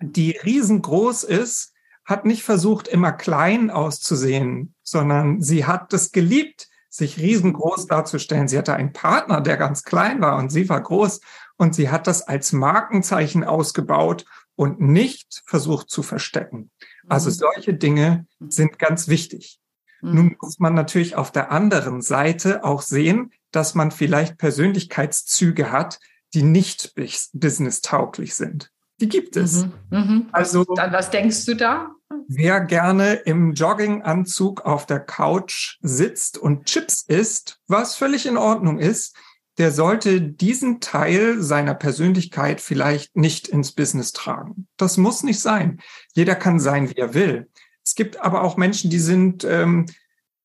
die 0.00 0.32
riesengroß 0.32 1.24
ist, 1.24 1.72
hat 2.06 2.24
nicht 2.24 2.44
versucht, 2.44 2.88
immer 2.88 3.12
klein 3.12 3.70
auszusehen, 3.70 4.74
sondern 4.82 5.42
sie 5.42 5.66
hat 5.66 5.92
es 5.92 6.12
geliebt, 6.12 6.68
sich 6.88 7.18
riesengroß 7.18 7.88
darzustellen. 7.88 8.48
Sie 8.48 8.56
hatte 8.56 8.74
einen 8.74 8.92
Partner, 8.92 9.40
der 9.40 9.56
ganz 9.56 9.82
klein 9.82 10.20
war 10.22 10.38
und 10.38 10.50
sie 10.50 10.68
war 10.68 10.80
groß 10.80 11.20
und 11.56 11.74
sie 11.74 11.90
hat 11.90 12.06
das 12.06 12.22
als 12.22 12.52
Markenzeichen 12.52 13.44
ausgebaut 13.44 14.24
und 14.54 14.80
nicht 14.80 15.42
versucht 15.46 15.90
zu 15.90 16.02
verstecken. 16.02 16.70
Also 17.08 17.28
mhm. 17.28 17.34
solche 17.34 17.74
Dinge 17.74 18.26
sind 18.48 18.78
ganz 18.78 19.08
wichtig. 19.08 19.60
Mhm. 20.00 20.14
Nun 20.14 20.36
muss 20.40 20.58
man 20.58 20.74
natürlich 20.74 21.16
auf 21.16 21.32
der 21.32 21.50
anderen 21.50 22.02
Seite 22.02 22.64
auch 22.64 22.82
sehen, 22.82 23.32
dass 23.50 23.74
man 23.74 23.90
vielleicht 23.90 24.38
Persönlichkeitszüge 24.38 25.72
hat, 25.72 25.98
die 26.34 26.42
nicht 26.42 26.94
business-tauglich 27.32 28.34
sind. 28.34 28.72
Die 29.00 29.08
gibt 29.08 29.36
es. 29.36 29.64
Mhm. 29.64 29.72
Mhm. 29.90 30.28
Also, 30.32 30.64
Dann, 30.64 30.92
was 30.92 31.10
denkst 31.10 31.44
du 31.44 31.54
da? 31.54 31.90
Wer 32.28 32.60
gerne 32.60 33.14
im 33.14 33.52
Jogginganzug 33.52 34.62
auf 34.62 34.86
der 34.86 35.00
Couch 35.00 35.78
sitzt 35.82 36.38
und 36.38 36.66
Chips 36.66 37.02
isst, 37.06 37.60
was 37.68 37.96
völlig 37.96 38.26
in 38.26 38.36
Ordnung 38.36 38.78
ist, 38.78 39.16
der 39.58 39.72
sollte 39.72 40.20
diesen 40.20 40.80
Teil 40.80 41.42
seiner 41.42 41.74
Persönlichkeit 41.74 42.60
vielleicht 42.60 43.16
nicht 43.16 43.48
ins 43.48 43.72
Business 43.72 44.12
tragen. 44.12 44.68
Das 44.76 44.96
muss 44.96 45.22
nicht 45.22 45.40
sein. 45.40 45.80
Jeder 46.14 46.34
kann 46.34 46.60
sein, 46.60 46.90
wie 46.90 46.96
er 46.96 47.14
will. 47.14 47.48
Es 47.82 47.94
gibt 47.94 48.20
aber 48.20 48.42
auch 48.42 48.56
Menschen, 48.56 48.90
die 48.90 48.98
sind 48.98 49.44
ähm, 49.44 49.86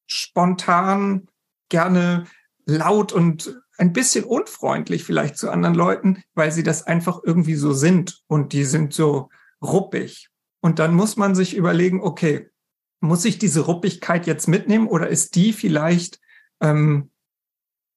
spontan 0.08 1.28
gerne 1.70 2.26
laut 2.66 3.12
und 3.12 3.60
ein 3.82 3.94
bisschen 3.94 4.24
unfreundlich 4.24 5.04
vielleicht 5.04 5.38
zu 5.38 5.50
anderen 5.50 5.74
Leuten, 5.74 6.22
weil 6.36 6.52
sie 6.52 6.62
das 6.62 6.86
einfach 6.86 7.20
irgendwie 7.24 7.56
so 7.56 7.74
sind 7.74 8.22
und 8.28 8.54
die 8.54 8.64
sind 8.64 8.94
so 8.94 9.30
ruppig. 9.60 10.30
Und 10.62 10.78
dann 10.78 10.94
muss 10.94 11.18
man 11.18 11.34
sich 11.34 11.56
überlegen, 11.56 12.00
okay, 12.00 12.52
muss 13.00 13.26
ich 13.26 13.40
diese 13.40 13.62
Ruppigkeit 13.62 14.28
jetzt 14.28 14.48
mitnehmen 14.48 14.88
oder 14.88 15.08
ist 15.08 15.34
die 15.34 15.52
vielleicht, 15.52 16.20
ähm, 16.62 17.10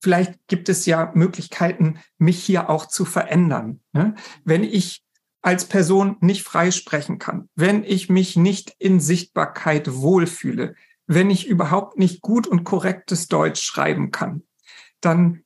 vielleicht 0.03 0.39
gibt 0.47 0.71
es 0.71 0.87
ja 0.87 1.13
Möglichkeiten, 1.15 1.99
mich 2.17 2.43
hier 2.43 2.71
auch 2.71 2.87
zu 2.87 3.05
verändern. 3.05 3.81
Ne? 3.93 4.15
Wenn 4.43 4.65
ich 4.65 5.05
als 5.43 5.67
Person 5.67 6.17
nicht 6.21 6.45
frei 6.45 6.71
sprechen 6.71 7.19
kann, 7.19 7.51
wenn 7.57 7.85
ich 7.85 8.09
mich 8.09 8.37
nicht 8.37 8.75
in 8.79 9.01
Sichtbarkeit 9.01 9.93
wohlfühle, 9.93 10.77
wenn 11.07 11.29
ich 11.29 11.47
überhaupt 11.47 11.99
nicht 11.99 12.23
gut 12.23 12.47
und 12.47 12.65
korrektes 12.65 13.29
Deutsch 13.29 13.61
schreiben 13.61 14.11
kann, 14.11 14.45
dann 15.03 15.44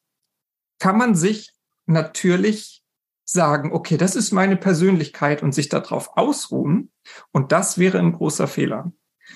kann 0.78 0.96
man 0.98 1.14
sich 1.14 1.52
natürlich 1.86 2.84
sagen, 3.24 3.72
okay, 3.72 3.96
das 3.96 4.16
ist 4.16 4.32
meine 4.32 4.56
Persönlichkeit 4.56 5.42
und 5.42 5.52
sich 5.52 5.68
darauf 5.68 6.16
ausruhen. 6.16 6.90
Und 7.30 7.52
das 7.52 7.78
wäre 7.78 7.98
ein 7.98 8.12
großer 8.12 8.48
Fehler. 8.48 8.92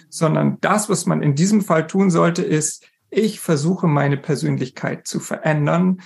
Sondern 0.09 0.59
das, 0.61 0.89
was 0.89 1.05
man 1.05 1.23
in 1.23 1.35
diesem 1.35 1.61
Fall 1.61 1.87
tun 1.87 2.11
sollte, 2.11 2.43
ist, 2.43 2.87
ich 3.11 3.41
versuche 3.41 3.87
meine 3.87 4.17
Persönlichkeit 4.17 5.07
zu 5.07 5.21
verändern, 5.21 6.01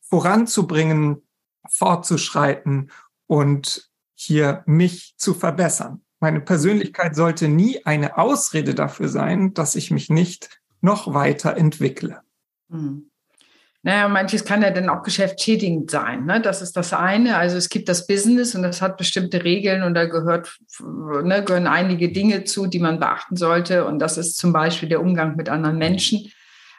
voranzubringen, 0.00 1.26
fortzuschreiten 1.68 2.92
und 3.26 3.90
hier 4.14 4.62
mich 4.66 5.14
zu 5.16 5.34
verbessern. 5.34 6.04
Meine 6.20 6.40
Persönlichkeit 6.40 7.16
sollte 7.16 7.48
nie 7.48 7.84
eine 7.84 8.16
Ausrede 8.16 8.74
dafür 8.74 9.08
sein, 9.08 9.54
dass 9.54 9.74
ich 9.74 9.90
mich 9.90 10.08
nicht 10.08 10.62
noch 10.80 11.12
weiter 11.14 11.56
entwickle. 11.56 12.20
Mhm. 12.68 13.11
Naja, 13.84 14.08
manches 14.08 14.44
kann 14.44 14.62
ja 14.62 14.70
dann 14.70 14.88
auch 14.88 15.02
geschäftsschädigend 15.02 15.90
sein. 15.90 16.24
Ne? 16.24 16.40
Das 16.40 16.62
ist 16.62 16.76
das 16.76 16.92
eine. 16.92 17.36
Also 17.36 17.56
es 17.56 17.68
gibt 17.68 17.88
das 17.88 18.06
Business 18.06 18.54
und 18.54 18.62
das 18.62 18.80
hat 18.80 18.96
bestimmte 18.96 19.42
Regeln 19.42 19.82
und 19.82 19.94
da 19.94 20.04
gehört, 20.06 20.56
ne, 20.80 21.42
gehören 21.44 21.66
einige 21.66 22.12
Dinge 22.12 22.44
zu, 22.44 22.68
die 22.68 22.78
man 22.78 23.00
beachten 23.00 23.34
sollte. 23.34 23.84
Und 23.84 23.98
das 23.98 24.18
ist 24.18 24.38
zum 24.38 24.52
Beispiel 24.52 24.88
der 24.88 25.00
Umgang 25.00 25.34
mit 25.34 25.48
anderen 25.48 25.78
Menschen. 25.78 26.30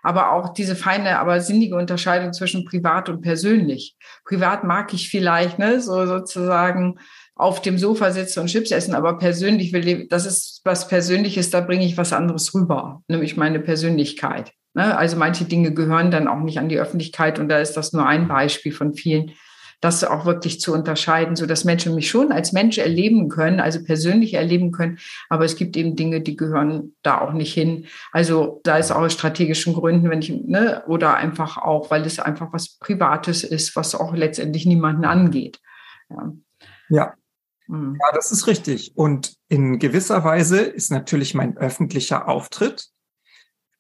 Aber 0.01 0.31
auch 0.31 0.53
diese 0.53 0.77
feine, 0.77 1.19
aber 1.19 1.41
sinnige 1.41 1.75
Unterscheidung 1.75 2.31
zwischen 2.31 2.63
privat 2.63 3.10
und 3.10 3.22
persönlich. 3.22 3.98
Privat 4.25 4.63
mag 4.63 4.93
ich 4.93 5.10
vielleicht, 5.10 5.60
ne, 5.60 5.81
so 5.81 6.05
sozusagen 6.05 7.00
auf 7.36 7.62
dem 7.62 7.77
Sofa 7.77 8.12
sitzen 8.12 8.41
und 8.41 8.48
Chips 8.48 8.72
essen, 8.72 8.95
aber 8.95 9.17
persönlich 9.17 9.74
will, 9.74 10.07
das 10.07 10.25
ist 10.25 10.62
was 10.63 10.88
Persönliches, 10.88 11.50
da 11.50 11.62
bringe 11.62 11.86
ich 11.86 11.98
was 11.98 12.13
anderes 12.13 12.53
rüber, 12.53 13.01
nämlich 13.07 13.36
meine 13.38 13.60
Persönlichkeit. 13.60 14.53
Ne? 14.74 14.98
Also 14.98 15.18
manche 15.18 15.46
Dinge 15.46 15.74
gehören 15.74 16.12
dann 16.12 16.27
auch 16.27 16.39
nicht 16.39 16.60
an 16.60 16.70
die 16.70 16.80
Öffentlichkeit 16.80 17.39
und 17.39 17.50
da 17.50 17.60
ist 17.60 17.74
das 17.74 17.94
nur 17.94 18.06
ein 18.06 18.27
Beispiel 18.27 18.72
von 18.72 18.94
vielen, 18.94 19.32
das 19.82 20.03
auch 20.03 20.25
wirklich 20.25 20.62
zu 20.62 20.74
unterscheiden, 20.74 21.36
so 21.36 21.46
dass 21.46 21.65
Menschen 21.65 21.94
mich 21.94 22.10
schon 22.10 22.32
als 22.32 22.53
Mensch 22.53 22.77
erleben 22.77 23.27
können, 23.27 23.60
also 23.60 23.84
persönlich 23.84 24.34
erleben 24.34 24.72
können, 24.72 24.98
aber 25.30 25.44
es 25.44 25.58
gibt 25.58 25.75
eben 25.75 25.98
Dinge, 25.98 26.22
die 26.22 26.38
gehören 26.38 26.96
da 27.03 27.20
auch 27.20 27.34
nicht 27.34 27.53
hin. 27.53 27.88
Also 28.13 28.62
da 28.63 28.77
ist 28.77 28.92
auch 28.92 29.01
aus 29.01 29.13
strategischen 29.13 29.74
Gründen, 29.74 30.10
wenn 30.10 30.22
ich, 30.22 30.30
ne, 30.30 30.84
oder 30.88 31.15
einfach 31.15 31.58
auch, 31.58 31.92
weil 31.92 32.06
es 32.06 32.20
einfach 32.20 32.53
was 32.53 32.77
Privates 32.80 33.44
ist, 33.44 33.75
was 33.75 33.94
auch 33.94 34.15
letztendlich 34.15 34.65
niemanden 34.65 35.03
angeht. 35.03 35.60
Ja. 36.10 36.34
ja. 36.89 37.13
Mhm. 37.68 37.98
Ja, 38.00 38.15
das 38.15 38.32
ist 38.32 38.48
richtig. 38.48 38.94
Und 38.96 39.34
in 39.50 39.80
gewisser 39.80 40.24
Weise 40.24 40.62
ist 40.62 40.92
natürlich 40.92 41.34
mein 41.34 41.58
öffentlicher 41.58 42.30
Auftritt 42.30 42.92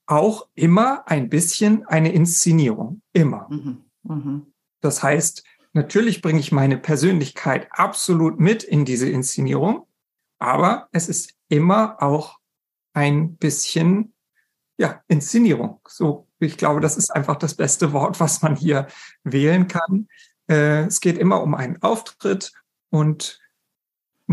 auch 0.05 0.47
immer 0.53 1.07
ein 1.07 1.29
bisschen 1.29 1.85
eine 1.85 2.11
Inszenierung. 2.11 3.01
Immer. 3.13 3.47
Mhm. 3.49 3.85
Mhm. 4.03 4.53
Das 4.81 5.01
heißt, 5.01 5.43
natürlich 5.73 6.21
bringe 6.21 6.39
ich 6.39 6.51
meine 6.51 6.77
Persönlichkeit 6.77 7.67
absolut 7.71 8.39
mit 8.39 8.63
in 8.63 8.85
diese 8.85 9.09
Inszenierung, 9.09 9.87
aber 10.39 10.89
es 10.91 11.07
ist 11.07 11.35
immer 11.47 12.01
auch 12.01 12.39
ein 12.93 13.37
bisschen, 13.37 14.13
ja, 14.77 15.01
Inszenierung. 15.07 15.79
So, 15.87 16.27
ich 16.39 16.57
glaube, 16.57 16.81
das 16.81 16.97
ist 16.97 17.09
einfach 17.11 17.37
das 17.37 17.55
beste 17.55 17.93
Wort, 17.93 18.19
was 18.19 18.41
man 18.41 18.55
hier 18.55 18.87
wählen 19.23 19.67
kann. 19.67 20.07
Äh, 20.49 20.85
es 20.85 20.99
geht 20.99 21.17
immer 21.17 21.41
um 21.41 21.55
einen 21.55 21.81
Auftritt 21.81 22.51
und 22.89 23.39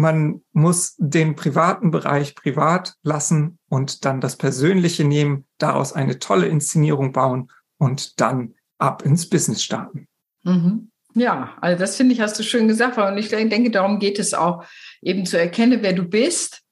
man 0.01 0.43
muss 0.53 0.95
den 0.99 1.37
privaten 1.37 1.91
Bereich 1.91 2.35
privat 2.35 2.95
lassen 3.03 3.59
und 3.69 4.05
dann 4.05 4.21
das 4.21 4.37
Persönliche 4.37 5.05
nehmen, 5.05 5.47
daraus 5.59 5.93
eine 5.93 6.19
tolle 6.19 6.47
Inszenierung 6.47 7.13
bauen 7.13 7.51
und 7.79 8.21
dann 8.21 8.55
ab 8.79 9.03
ins 9.03 9.29
Business 9.29 9.63
starten. 9.63 10.09
Mhm. 10.43 10.91
Ja, 11.15 11.57
also 11.61 11.79
das 11.79 11.97
finde 11.97 12.15
ich, 12.15 12.21
hast 12.21 12.39
du 12.39 12.43
schön 12.43 12.69
gesagt. 12.69 12.97
Und 12.97 13.19
ich 13.19 13.29
denke, 13.29 13.71
darum 13.71 13.99
geht 13.99 14.19
es 14.19 14.33
auch, 14.33 14.65
eben 15.03 15.27
zu 15.27 15.39
erkennen, 15.39 15.81
wer 15.83 15.93
du 15.93 16.05
bist. 16.05 16.63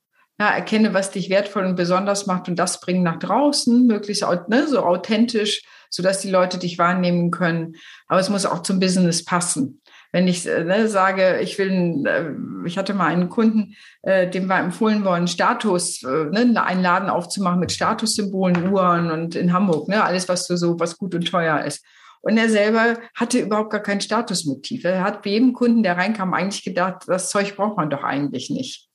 Ja, 0.40 0.50
erkenne, 0.50 0.94
was 0.94 1.10
dich 1.10 1.30
wertvoll 1.30 1.64
und 1.64 1.74
besonders 1.74 2.26
macht 2.26 2.48
und 2.48 2.56
das 2.56 2.80
bringen 2.80 3.02
nach 3.02 3.18
draußen, 3.18 3.88
möglichst 3.88 4.24
ne, 4.48 4.68
so 4.68 4.84
authentisch, 4.84 5.62
sodass 5.90 6.20
die 6.20 6.30
Leute 6.30 6.58
dich 6.58 6.78
wahrnehmen 6.78 7.32
können. 7.32 7.74
Aber 8.06 8.20
es 8.20 8.28
muss 8.28 8.46
auch 8.46 8.62
zum 8.62 8.78
Business 8.78 9.24
passen 9.24 9.80
wenn 10.12 10.28
ich 10.28 10.46
äh, 10.46 10.64
ne, 10.64 10.88
sage, 10.88 11.40
ich 11.40 11.58
will, 11.58 12.04
äh, 12.06 12.66
ich 12.66 12.78
hatte 12.78 12.94
mal 12.94 13.08
einen 13.08 13.28
Kunden, 13.28 13.74
äh, 14.02 14.28
dem 14.28 14.48
war 14.48 14.60
empfohlen 14.60 15.04
worden, 15.04 15.28
Status, 15.28 16.02
äh, 16.02 16.24
ne, 16.26 16.62
einen 16.62 16.82
Laden 16.82 17.10
aufzumachen 17.10 17.60
mit 17.60 17.72
Statussymbolen, 17.72 18.72
Uhren 18.72 19.10
und 19.10 19.34
in 19.34 19.52
Hamburg, 19.52 19.88
ne, 19.88 20.02
alles, 20.02 20.28
was 20.28 20.46
so, 20.46 20.78
was 20.80 20.98
gut 20.98 21.14
und 21.14 21.28
teuer 21.28 21.64
ist. 21.64 21.84
Und 22.20 22.36
er 22.36 22.48
selber 22.48 22.98
hatte 23.14 23.38
überhaupt 23.38 23.70
gar 23.70 23.82
kein 23.82 24.00
Statusmotiv. 24.00 24.84
Er 24.84 25.04
hat 25.04 25.22
bei 25.22 25.30
jedem 25.30 25.52
Kunden, 25.52 25.82
der 25.82 25.96
reinkam, 25.96 26.34
eigentlich 26.34 26.64
gedacht, 26.64 27.04
das 27.06 27.30
Zeug 27.30 27.54
braucht 27.56 27.76
man 27.76 27.90
doch 27.90 28.02
eigentlich 28.02 28.50
nicht 28.50 28.87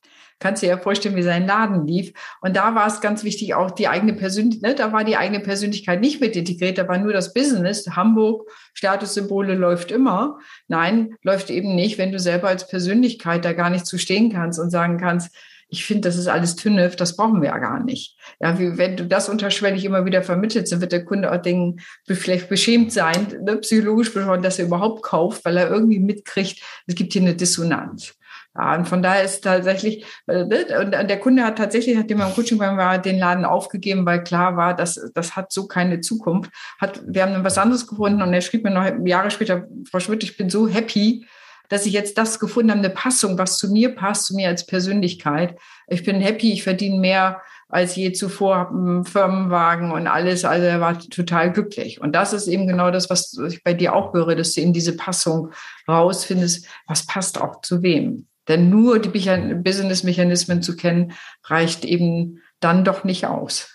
kannst 0.43 0.61
dir 0.61 0.67
ja 0.67 0.77
vorstellen, 0.77 1.15
wie 1.15 1.23
sein 1.23 1.47
Laden 1.47 1.87
lief. 1.87 2.13
Und 2.41 2.55
da 2.55 2.75
war 2.75 2.85
es 2.85 3.01
ganz 3.01 3.23
wichtig, 3.23 3.55
auch 3.55 3.71
die 3.71 3.87
eigene 3.87 4.13
Persönlichkeit, 4.13 4.69
ne, 4.69 4.75
da 4.75 4.91
war 4.91 5.03
die 5.05 5.15
eigene 5.15 5.39
Persönlichkeit 5.39 6.01
nicht 6.01 6.19
mit 6.21 6.35
integriert, 6.35 6.77
da 6.77 6.87
war 6.87 6.97
nur 6.97 7.13
das 7.13 7.33
Business. 7.33 7.87
Hamburg, 7.89 8.51
Statussymbole 8.73 9.55
läuft 9.55 9.89
immer. 9.89 10.37
Nein, 10.67 11.15
läuft 11.23 11.49
eben 11.49 11.75
nicht, 11.75 11.97
wenn 11.97 12.11
du 12.11 12.19
selber 12.19 12.49
als 12.49 12.67
Persönlichkeit 12.67 13.45
da 13.45 13.53
gar 13.53 13.69
nicht 13.69 13.85
zu 13.85 13.97
stehen 13.97 14.31
kannst 14.31 14.59
und 14.59 14.69
sagen 14.69 14.97
kannst, 14.97 15.33
ich 15.69 15.85
finde, 15.85 16.07
das 16.07 16.17
ist 16.17 16.27
alles 16.27 16.55
Tünnef, 16.55 16.95
das 16.95 17.15
brauchen 17.15 17.41
wir 17.41 17.49
ja 17.49 17.57
gar 17.57 17.83
nicht. 17.83 18.15
Ja, 18.39 18.59
wie, 18.59 18.77
wenn 18.77 18.95
du 18.95 19.05
das 19.07 19.27
unterschwellig 19.27 19.85
immer 19.85 20.05
wieder 20.05 20.21
vermittelst, 20.21 20.71
dann 20.71 20.81
wird 20.81 20.91
der 20.91 21.03
Kunde 21.03 21.31
auch 21.31 21.41
denken, 21.41 21.79
vielleicht 22.05 22.47
beschämt 22.47 22.91
sein, 22.91 23.39
ne, 23.43 23.57
psychologisch 23.57 24.13
beschämt, 24.13 24.45
dass 24.45 24.59
er 24.59 24.65
überhaupt 24.65 25.01
kauft, 25.01 25.43
weil 25.45 25.57
er 25.57 25.71
irgendwie 25.71 25.99
mitkriegt, 25.99 26.61
es 26.85 26.93
gibt 26.93 27.13
hier 27.13 27.23
eine 27.23 27.33
Dissonanz. 27.33 28.13
Ja, 28.55 28.75
und 28.75 28.87
von 28.87 29.01
daher 29.01 29.23
ist 29.23 29.43
tatsächlich, 29.43 30.05
äh, 30.27 30.45
ne, 30.45 30.65
und 30.79 30.91
der 30.91 31.19
Kunde 31.19 31.43
hat 31.43 31.57
tatsächlich, 31.57 31.97
nachdem 31.97 32.19
er 32.19 32.27
im 32.27 32.33
Coaching 32.33 32.59
war, 32.59 32.99
den 32.99 33.17
Laden 33.17 33.45
aufgegeben, 33.45 34.05
weil 34.05 34.23
klar 34.23 34.55
war, 34.57 34.75
dass 34.75 34.99
das 35.15 35.35
hat 35.35 35.51
so 35.51 35.67
keine 35.67 36.01
Zukunft. 36.01 36.51
Hat, 36.79 37.01
wir 37.07 37.23
haben 37.23 37.33
dann 37.33 37.43
was 37.43 37.57
anderes 37.57 37.87
gefunden 37.87 38.21
und 38.21 38.33
er 38.33 38.41
schrieb 38.41 38.63
mir 38.63 38.69
noch 38.71 38.85
Jahre 39.05 39.31
später, 39.31 39.65
Frau 39.89 39.99
Schmidt, 39.99 40.23
ich 40.23 40.37
bin 40.37 40.51
so 40.51 40.67
happy, 40.67 41.25
dass 41.69 41.87
ich 41.87 41.93
jetzt 41.93 42.17
das 42.19 42.39
gefunden 42.39 42.69
habe, 42.69 42.79
eine 42.79 42.89
Passung, 42.91 43.37
was 43.39 43.57
zu 43.57 43.71
mir 43.71 43.95
passt, 43.95 44.27
zu 44.27 44.35
mir 44.35 44.49
als 44.49 44.67
Persönlichkeit. 44.67 45.57
Ich 45.87 46.03
bin 46.03 46.21
happy, 46.21 46.53
ich 46.53 46.61
verdiene 46.63 46.99
mehr 46.99 47.41
als 47.69 47.95
je 47.95 48.11
zuvor, 48.11 48.69
einen 48.69 49.03
Firmenwagen 49.03 49.91
und 49.91 50.05
alles. 50.05 50.45
Also 50.45 50.67
er 50.67 50.79
war 50.79 50.99
total 50.99 51.51
glücklich. 51.51 51.99
Und 51.99 52.13
das 52.13 52.33
ist 52.33 52.47
eben 52.47 52.67
genau 52.67 52.91
das, 52.91 53.09
was 53.09 53.35
ich 53.47 53.63
bei 53.63 53.73
dir 53.73 53.95
auch 53.95 54.13
höre, 54.13 54.35
dass 54.35 54.53
du 54.53 54.61
eben 54.61 54.73
diese 54.73 54.95
Passung 54.95 55.51
rausfindest, 55.87 56.67
was 56.85 57.07
passt 57.07 57.41
auch 57.41 57.61
zu 57.61 57.81
wem. 57.81 58.27
Denn 58.47 58.69
nur 58.69 58.99
die 58.99 59.09
Business-Mechanismen 59.09 60.61
zu 60.61 60.75
kennen, 60.75 61.13
reicht 61.45 61.85
eben 61.85 62.41
dann 62.59 62.83
doch 62.83 63.03
nicht 63.03 63.25
aus. 63.25 63.69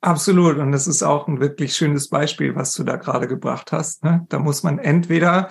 Absolut. 0.00 0.58
Und 0.58 0.72
das 0.72 0.86
ist 0.86 1.02
auch 1.02 1.26
ein 1.26 1.40
wirklich 1.40 1.74
schönes 1.74 2.08
Beispiel, 2.08 2.54
was 2.54 2.74
du 2.74 2.84
da 2.84 2.96
gerade 2.96 3.26
gebracht 3.26 3.72
hast. 3.72 4.04
Ne? 4.04 4.26
Da 4.28 4.38
muss 4.38 4.62
man 4.62 4.78
entweder 4.78 5.48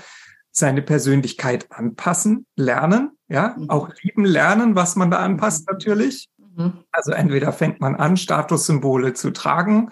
seine 0.51 0.81
Persönlichkeit 0.81 1.67
anpassen, 1.71 2.45
lernen, 2.55 3.11
ja, 3.27 3.55
mhm. 3.57 3.69
auch 3.69 3.89
lieben 4.01 4.23
lernen, 4.23 4.75
was 4.75 4.95
man 4.95 5.11
da 5.11 5.17
anpasst 5.17 5.67
mhm. 5.67 5.73
natürlich. 5.73 6.29
Mhm. 6.37 6.85
Also 6.91 7.11
entweder 7.11 7.51
fängt 7.51 7.81
man 7.81 7.95
an, 7.95 8.15
Statussymbole 8.15 9.13
zu 9.13 9.31
tragen, 9.31 9.89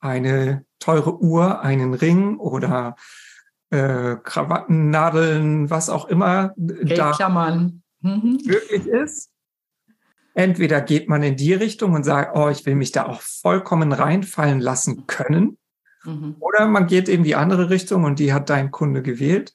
eine 0.00 0.64
teure 0.80 1.20
Uhr, 1.20 1.60
einen 1.60 1.94
Ring 1.94 2.38
oder 2.38 2.96
äh, 3.70 4.16
Krawatten, 4.22 4.90
Nadeln, 4.90 5.70
was 5.70 5.88
auch 5.88 6.08
immer 6.08 6.54
da 6.56 7.12
mhm. 8.00 8.38
möglich 8.44 8.86
ist. 8.86 9.30
Entweder 10.34 10.80
geht 10.80 11.08
man 11.08 11.22
in 11.22 11.36
die 11.36 11.54
Richtung 11.54 11.92
und 11.94 12.04
sagt, 12.04 12.36
oh, 12.36 12.48
ich 12.48 12.64
will 12.66 12.74
mich 12.74 12.92
da 12.92 13.06
auch 13.06 13.20
vollkommen 13.20 13.92
reinfallen 13.92 14.60
lassen 14.60 15.06
können. 15.06 15.58
Mhm. 16.04 16.36
Oder 16.40 16.66
man 16.66 16.86
geht 16.86 17.08
in 17.08 17.24
die 17.24 17.34
andere 17.34 17.70
Richtung 17.70 18.04
und 18.04 18.18
die 18.18 18.32
hat 18.32 18.50
dein 18.50 18.70
Kunde 18.70 19.02
gewählt 19.02 19.54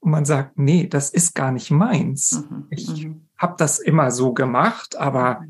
und 0.00 0.10
man 0.10 0.24
sagt, 0.24 0.58
nee, 0.58 0.86
das 0.86 1.10
ist 1.10 1.34
gar 1.34 1.52
nicht 1.52 1.70
meins. 1.70 2.44
Mhm. 2.48 2.66
Ich 2.70 3.04
mhm. 3.04 3.28
habe 3.36 3.54
das 3.58 3.78
immer 3.78 4.10
so 4.10 4.32
gemacht, 4.32 4.96
aber 4.96 5.44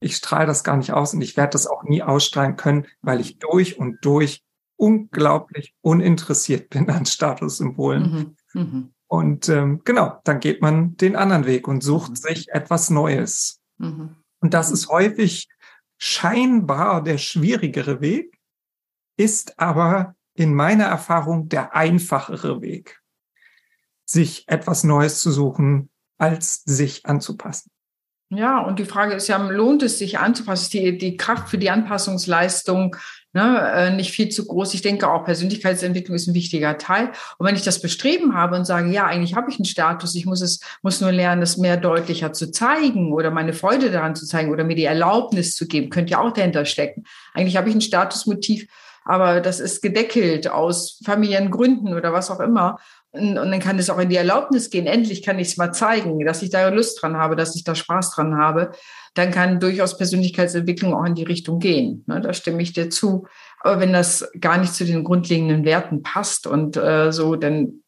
ich 0.00 0.16
strahle 0.16 0.46
das 0.46 0.64
gar 0.64 0.76
nicht 0.76 0.92
aus 0.92 1.14
und 1.14 1.22
ich 1.22 1.36
werde 1.36 1.52
das 1.52 1.66
auch 1.66 1.82
nie 1.84 2.02
ausstrahlen 2.02 2.56
können, 2.56 2.86
weil 3.00 3.20
ich 3.20 3.38
durch 3.38 3.78
und 3.78 4.04
durch 4.04 4.43
unglaublich 4.76 5.74
uninteressiert 5.80 6.70
bin 6.70 6.90
an 6.90 7.06
Statussymbolen. 7.06 8.36
Mhm. 8.52 8.60
Mhm. 8.60 8.94
Und 9.06 9.48
ähm, 9.48 9.82
genau, 9.84 10.20
dann 10.24 10.40
geht 10.40 10.60
man 10.60 10.96
den 10.96 11.16
anderen 11.16 11.46
Weg 11.46 11.68
und 11.68 11.82
sucht 11.82 12.10
mhm. 12.10 12.16
sich 12.16 12.48
etwas 12.50 12.90
Neues. 12.90 13.60
Mhm. 13.78 14.16
Und 14.40 14.54
das 14.54 14.70
ist 14.70 14.88
häufig 14.88 15.48
scheinbar 15.98 17.02
der 17.02 17.18
schwierigere 17.18 18.00
Weg, 18.00 18.38
ist 19.16 19.58
aber 19.58 20.16
in 20.34 20.54
meiner 20.54 20.84
Erfahrung 20.84 21.48
der 21.48 21.74
einfachere 21.74 22.60
Weg 22.60 23.00
sich 24.04 24.48
etwas 24.48 24.84
Neues 24.84 25.20
zu 25.20 25.30
suchen, 25.30 25.90
als 26.18 26.62
sich 26.64 27.06
anzupassen. 27.06 27.70
Ja, 28.30 28.60
und 28.60 28.78
die 28.78 28.84
Frage 28.84 29.14
ist 29.14 29.28
ja, 29.28 29.36
lohnt 29.36 29.82
es 29.82 29.98
sich 29.98 30.18
anzupassen? 30.18 30.62
Ist 30.62 30.74
die, 30.74 30.98
die 30.98 31.16
Kraft 31.16 31.48
für 31.48 31.58
die 31.58 31.70
Anpassungsleistung 31.70 32.96
ne, 33.32 33.72
äh, 33.74 33.90
nicht 33.94 34.12
viel 34.12 34.30
zu 34.30 34.46
groß? 34.46 34.74
Ich 34.74 34.82
denke 34.82 35.08
auch, 35.10 35.24
Persönlichkeitsentwicklung 35.24 36.16
ist 36.16 36.26
ein 36.26 36.34
wichtiger 36.34 36.78
Teil. 36.78 37.12
Und 37.38 37.46
wenn 37.46 37.54
ich 37.54 37.62
das 37.62 37.82
Bestreben 37.82 38.34
habe 38.34 38.56
und 38.56 38.64
sage, 38.64 38.90
ja, 38.90 39.04
eigentlich 39.04 39.36
habe 39.36 39.50
ich 39.50 39.58
einen 39.58 39.66
Status, 39.66 40.14
ich 40.14 40.26
muss 40.26 40.40
es, 40.40 40.60
muss 40.82 41.00
nur 41.00 41.12
lernen, 41.12 41.42
es 41.42 41.58
mehr 41.58 41.76
deutlicher 41.76 42.32
zu 42.32 42.50
zeigen 42.50 43.12
oder 43.12 43.30
meine 43.30 43.52
Freude 43.52 43.90
daran 43.90 44.16
zu 44.16 44.26
zeigen 44.26 44.50
oder 44.50 44.64
mir 44.64 44.76
die 44.76 44.84
Erlaubnis 44.84 45.54
zu 45.54 45.68
geben, 45.68 45.90
könnte 45.90 46.12
ja 46.12 46.20
auch 46.20 46.32
dahinter 46.32 46.64
stecken. 46.64 47.04
Eigentlich 47.34 47.56
habe 47.56 47.68
ich 47.68 47.74
ein 47.74 47.82
Statusmotiv, 47.82 48.66
aber 49.04 49.42
das 49.42 49.60
ist 49.60 49.82
gedeckelt 49.82 50.48
aus 50.48 51.00
familiären 51.04 51.50
Gründen 51.50 51.92
oder 51.94 52.12
was 52.14 52.30
auch 52.30 52.40
immer. 52.40 52.78
Und, 53.14 53.36
dann 53.36 53.60
kann 53.60 53.78
es 53.78 53.90
auch 53.90 53.98
in 53.98 54.08
die 54.08 54.16
Erlaubnis 54.16 54.70
gehen. 54.70 54.86
Endlich 54.86 55.22
kann 55.22 55.38
ich 55.38 55.48
es 55.48 55.56
mal 55.56 55.72
zeigen, 55.72 56.24
dass 56.24 56.42
ich 56.42 56.50
da 56.50 56.68
Lust 56.68 57.00
dran 57.00 57.16
habe, 57.16 57.36
dass 57.36 57.54
ich 57.54 57.62
da 57.62 57.76
Spaß 57.76 58.10
dran 58.10 58.36
habe. 58.36 58.72
Dann 59.14 59.30
kann 59.30 59.60
durchaus 59.60 59.96
Persönlichkeitsentwicklung 59.96 60.94
auch 60.94 61.04
in 61.04 61.14
die 61.14 61.22
Richtung 61.22 61.60
gehen. 61.60 62.02
Ne, 62.08 62.20
da 62.20 62.32
stimme 62.32 62.60
ich 62.60 62.72
dir 62.72 62.90
zu. 62.90 63.28
Aber 63.60 63.78
wenn 63.78 63.92
das 63.92 64.28
gar 64.40 64.58
nicht 64.58 64.74
zu 64.74 64.84
den 64.84 65.04
grundlegenden 65.04 65.64
Werten 65.64 66.02
passt 66.02 66.48
und 66.48 66.76
äh, 66.76 67.12
so, 67.12 67.36
dann 67.36 67.84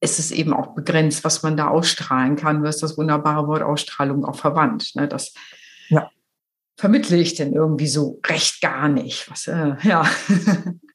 ist 0.00 0.18
es 0.18 0.32
eben 0.32 0.52
auch 0.52 0.74
begrenzt, 0.74 1.22
was 1.22 1.44
man 1.44 1.56
da 1.56 1.68
ausstrahlen 1.68 2.34
kann. 2.34 2.62
Du 2.62 2.66
hast 2.66 2.82
das 2.82 2.98
wunderbare 2.98 3.46
Wort 3.46 3.62
Ausstrahlung 3.62 4.24
auch 4.24 4.36
verwandt. 4.36 4.96
Ne? 4.96 5.06
Das 5.06 5.32
ja. 5.90 6.10
vermittle 6.76 7.18
ich 7.18 7.34
denn 7.34 7.52
irgendwie 7.52 7.88
so 7.88 8.20
recht 8.26 8.60
gar 8.60 8.88
nicht. 8.88 9.30
Was, 9.30 9.46
äh, 9.46 9.76
ja. 9.82 10.04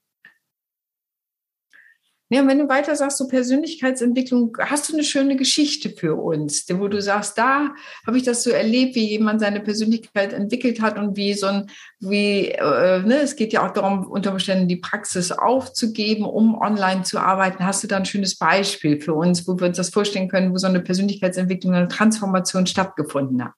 Ja, 2.33 2.47
wenn 2.47 2.57
du 2.57 2.67
weiter 2.67 2.95
sagst, 2.95 3.19
so 3.19 3.27
Persönlichkeitsentwicklung, 3.27 4.57
hast 4.59 4.89
du 4.89 4.93
eine 4.93 5.03
schöne 5.03 5.35
Geschichte 5.35 5.91
für 5.91 6.15
uns, 6.15 6.65
wo 6.67 6.87
du 6.87 6.99
sagst, 6.99 7.37
da 7.37 7.75
habe 8.07 8.17
ich 8.17 8.23
das 8.23 8.41
so 8.41 8.49
erlebt, 8.49 8.95
wie 8.95 9.07
jemand 9.07 9.39
seine 9.39 9.59
Persönlichkeit 9.59 10.33
entwickelt 10.33 10.81
hat 10.81 10.97
und 10.97 11.15
wie 11.15 11.35
so 11.35 11.45
ein, 11.45 11.69
wie, 11.99 12.47
äh, 12.47 13.03
ne, 13.03 13.21
es 13.21 13.35
geht 13.35 13.53
ja 13.53 13.63
auch 13.63 13.71
darum, 13.71 14.07
unter 14.07 14.31
Umständen 14.31 14.67
die 14.67 14.77
Praxis 14.77 15.31
aufzugeben, 15.31 16.25
um 16.25 16.55
online 16.59 17.03
zu 17.03 17.19
arbeiten. 17.19 17.63
Hast 17.63 17.83
du 17.83 17.87
da 17.87 17.97
ein 17.97 18.05
schönes 18.05 18.35
Beispiel 18.35 18.99
für 18.99 19.13
uns, 19.13 19.47
wo 19.47 19.59
wir 19.59 19.67
uns 19.67 19.77
das 19.77 19.91
vorstellen 19.91 20.27
können, 20.27 20.51
wo 20.53 20.57
so 20.57 20.65
eine 20.65 20.79
Persönlichkeitsentwicklung, 20.79 21.75
eine 21.75 21.87
Transformation 21.87 22.65
stattgefunden 22.65 23.45
hat? 23.45 23.53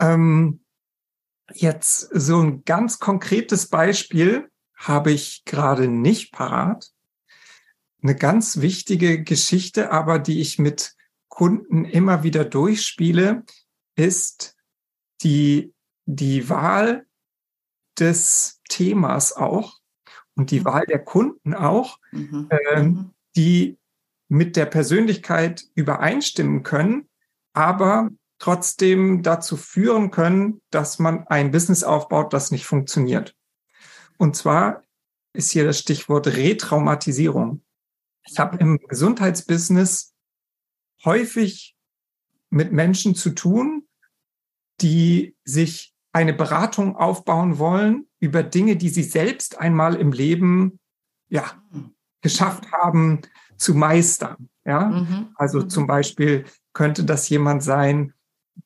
Ähm, 0.00 0.60
jetzt 1.52 2.08
so 2.14 2.40
ein 2.40 2.62
ganz 2.64 2.98
konkretes 2.98 3.66
Beispiel 3.66 4.48
habe 4.78 5.12
ich 5.12 5.44
gerade 5.44 5.88
nicht 5.88 6.32
parat. 6.32 6.92
Eine 8.02 8.14
ganz 8.14 8.60
wichtige 8.60 9.22
Geschichte, 9.22 9.90
aber 9.90 10.18
die 10.18 10.40
ich 10.40 10.58
mit 10.58 10.94
Kunden 11.28 11.84
immer 11.84 12.22
wieder 12.22 12.44
durchspiele, 12.44 13.44
ist 13.96 14.56
die, 15.22 15.74
die 16.06 16.48
Wahl 16.48 17.06
des 17.98 18.60
Themas 18.68 19.32
auch 19.32 19.78
und 20.36 20.52
die 20.52 20.60
mhm. 20.60 20.64
Wahl 20.64 20.86
der 20.86 21.04
Kunden 21.04 21.54
auch, 21.54 21.98
mhm. 22.12 22.46
äh, 22.50 22.90
die 23.34 23.78
mit 24.28 24.56
der 24.56 24.66
Persönlichkeit 24.66 25.64
übereinstimmen 25.74 26.62
können, 26.62 27.08
aber 27.52 28.10
trotzdem 28.38 29.22
dazu 29.22 29.56
führen 29.56 30.12
können, 30.12 30.60
dass 30.70 31.00
man 31.00 31.26
ein 31.26 31.50
Business 31.50 31.82
aufbaut, 31.82 32.32
das 32.32 32.52
nicht 32.52 32.66
funktioniert. 32.66 33.34
Und 34.18 34.36
zwar 34.36 34.82
ist 35.32 35.50
hier 35.52 35.64
das 35.64 35.78
Stichwort 35.78 36.26
Retraumatisierung. 36.26 37.62
Ich 38.26 38.38
habe 38.38 38.58
im 38.58 38.78
Gesundheitsbusiness 38.88 40.14
häufig 41.04 41.76
mit 42.50 42.72
Menschen 42.72 43.14
zu 43.14 43.30
tun, 43.30 43.86
die 44.80 45.36
sich 45.44 45.94
eine 46.12 46.32
Beratung 46.32 46.96
aufbauen 46.96 47.58
wollen 47.58 48.06
über 48.20 48.42
Dinge, 48.42 48.76
die 48.76 48.88
sie 48.88 49.02
selbst 49.02 49.58
einmal 49.58 49.94
im 49.94 50.12
Leben 50.12 50.80
ja 51.28 51.44
geschafft 52.20 52.72
haben 52.72 53.22
zu 53.56 53.74
meistern. 53.74 54.48
Ja, 54.64 54.86
mhm. 54.86 55.28
also 55.36 55.60
mhm. 55.60 55.70
zum 55.70 55.86
Beispiel 55.86 56.44
könnte 56.72 57.04
das 57.04 57.28
jemand 57.28 57.62
sein, 57.62 58.12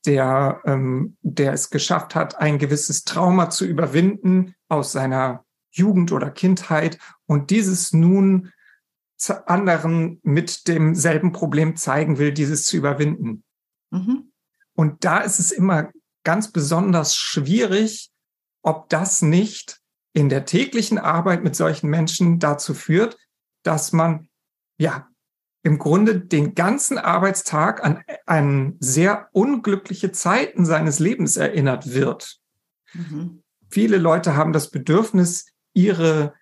der, 0.05 0.61
ähm, 0.65 1.17
der 1.21 1.53
es 1.53 1.69
geschafft 1.69 2.15
hat, 2.15 2.39
ein 2.39 2.57
gewisses 2.57 3.03
Trauma 3.03 3.49
zu 3.49 3.65
überwinden 3.65 4.55
aus 4.73 4.91
seiner 4.91 5.45
Jugend 5.71 6.11
oder 6.11 6.29
Kindheit 6.29 6.99
und 7.25 7.49
dieses 7.49 7.93
nun 7.93 8.51
anderen 9.45 10.19
mit 10.23 10.67
demselben 10.67 11.31
Problem 11.31 11.75
zeigen 11.75 12.17
will, 12.17 12.33
dieses 12.33 12.65
zu 12.65 12.77
überwinden. 12.77 13.43
Mhm. 13.91 14.31
Und 14.75 15.05
da 15.05 15.19
ist 15.19 15.39
es 15.39 15.51
immer 15.51 15.91
ganz 16.23 16.51
besonders 16.51 17.15
schwierig, 17.15 18.11
ob 18.61 18.89
das 18.89 19.21
nicht 19.21 19.79
in 20.13 20.29
der 20.29 20.45
täglichen 20.45 20.97
Arbeit 20.97 21.43
mit 21.43 21.55
solchen 21.55 21.89
Menschen 21.89 22.39
dazu 22.39 22.73
führt, 22.73 23.17
dass 23.63 23.93
man 23.93 24.27
ja 24.77 25.07
im 25.63 25.79
Grunde 25.79 26.19
den 26.19 26.55
ganzen 26.55 26.97
Arbeitstag 26.97 27.83
an, 27.83 28.03
an 28.25 28.75
sehr 28.79 29.29
unglückliche 29.31 30.11
Zeiten 30.11 30.65
seines 30.65 30.99
Lebens 30.99 31.37
erinnert 31.37 31.93
wird. 31.93 32.39
Mhm. 32.93 33.42
Viele 33.73 33.97
Leute 33.97 34.35
haben 34.35 34.53
das 34.53 34.69
Bedürfnis, 34.69 35.47
ihre 35.73 36.35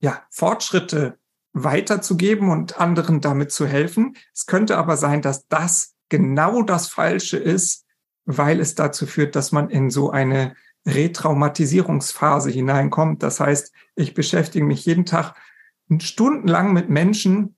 ja, 0.00 0.24
Fortschritte 0.30 1.16
weiterzugeben 1.52 2.50
und 2.50 2.80
anderen 2.80 3.20
damit 3.20 3.52
zu 3.52 3.68
helfen. 3.68 4.16
Es 4.34 4.46
könnte 4.46 4.76
aber 4.78 4.96
sein, 4.96 5.22
dass 5.22 5.46
das 5.46 5.94
genau 6.08 6.62
das 6.62 6.88
Falsche 6.88 7.36
ist, 7.36 7.86
weil 8.24 8.58
es 8.58 8.74
dazu 8.74 9.06
führt, 9.06 9.36
dass 9.36 9.52
man 9.52 9.70
in 9.70 9.90
so 9.90 10.10
eine 10.10 10.56
Retraumatisierungsphase 10.84 12.50
hineinkommt. 12.50 13.22
Das 13.22 13.38
heißt, 13.38 13.72
ich 13.94 14.12
beschäftige 14.12 14.64
mich 14.64 14.84
jeden 14.84 15.06
Tag 15.06 15.36
stundenlang 16.00 16.72
mit 16.72 16.90
Menschen, 16.90 17.54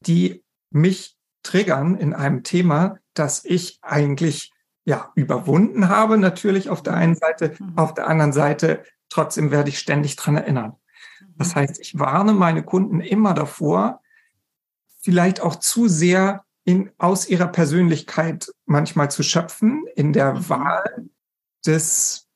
die 0.00 0.42
mich 0.70 1.16
triggern 1.44 1.94
in 1.94 2.12
einem 2.12 2.42
Thema, 2.42 2.98
das 3.14 3.44
ich 3.44 3.78
eigentlich 3.82 4.50
ja 4.84 5.12
überwunden 5.14 5.88
habe, 5.88 6.18
natürlich 6.18 6.68
auf 6.68 6.82
der 6.82 6.94
einen 6.94 7.14
Seite, 7.14 7.54
mhm. 7.58 7.76
auf 7.76 7.94
der 7.94 8.06
anderen 8.08 8.32
Seite 8.32 8.84
trotzdem 9.08 9.50
werde 9.50 9.70
ich 9.70 9.78
ständig 9.78 10.16
dran 10.16 10.36
erinnern. 10.36 10.74
Das 11.36 11.54
mhm. 11.54 11.60
heißt, 11.60 11.80
ich 11.80 11.98
warne 11.98 12.32
meine 12.32 12.62
Kunden 12.62 13.00
immer 13.00 13.34
davor, 13.34 14.00
vielleicht 15.00 15.40
auch 15.40 15.56
zu 15.56 15.88
sehr 15.88 16.44
in, 16.64 16.90
aus 16.98 17.28
ihrer 17.28 17.48
Persönlichkeit 17.48 18.50
manchmal 18.66 19.10
zu 19.10 19.22
schöpfen 19.22 19.84
in 19.94 20.12
der 20.12 20.34
mhm. 20.34 20.48
Wahl 20.48 21.08
des 21.64 22.28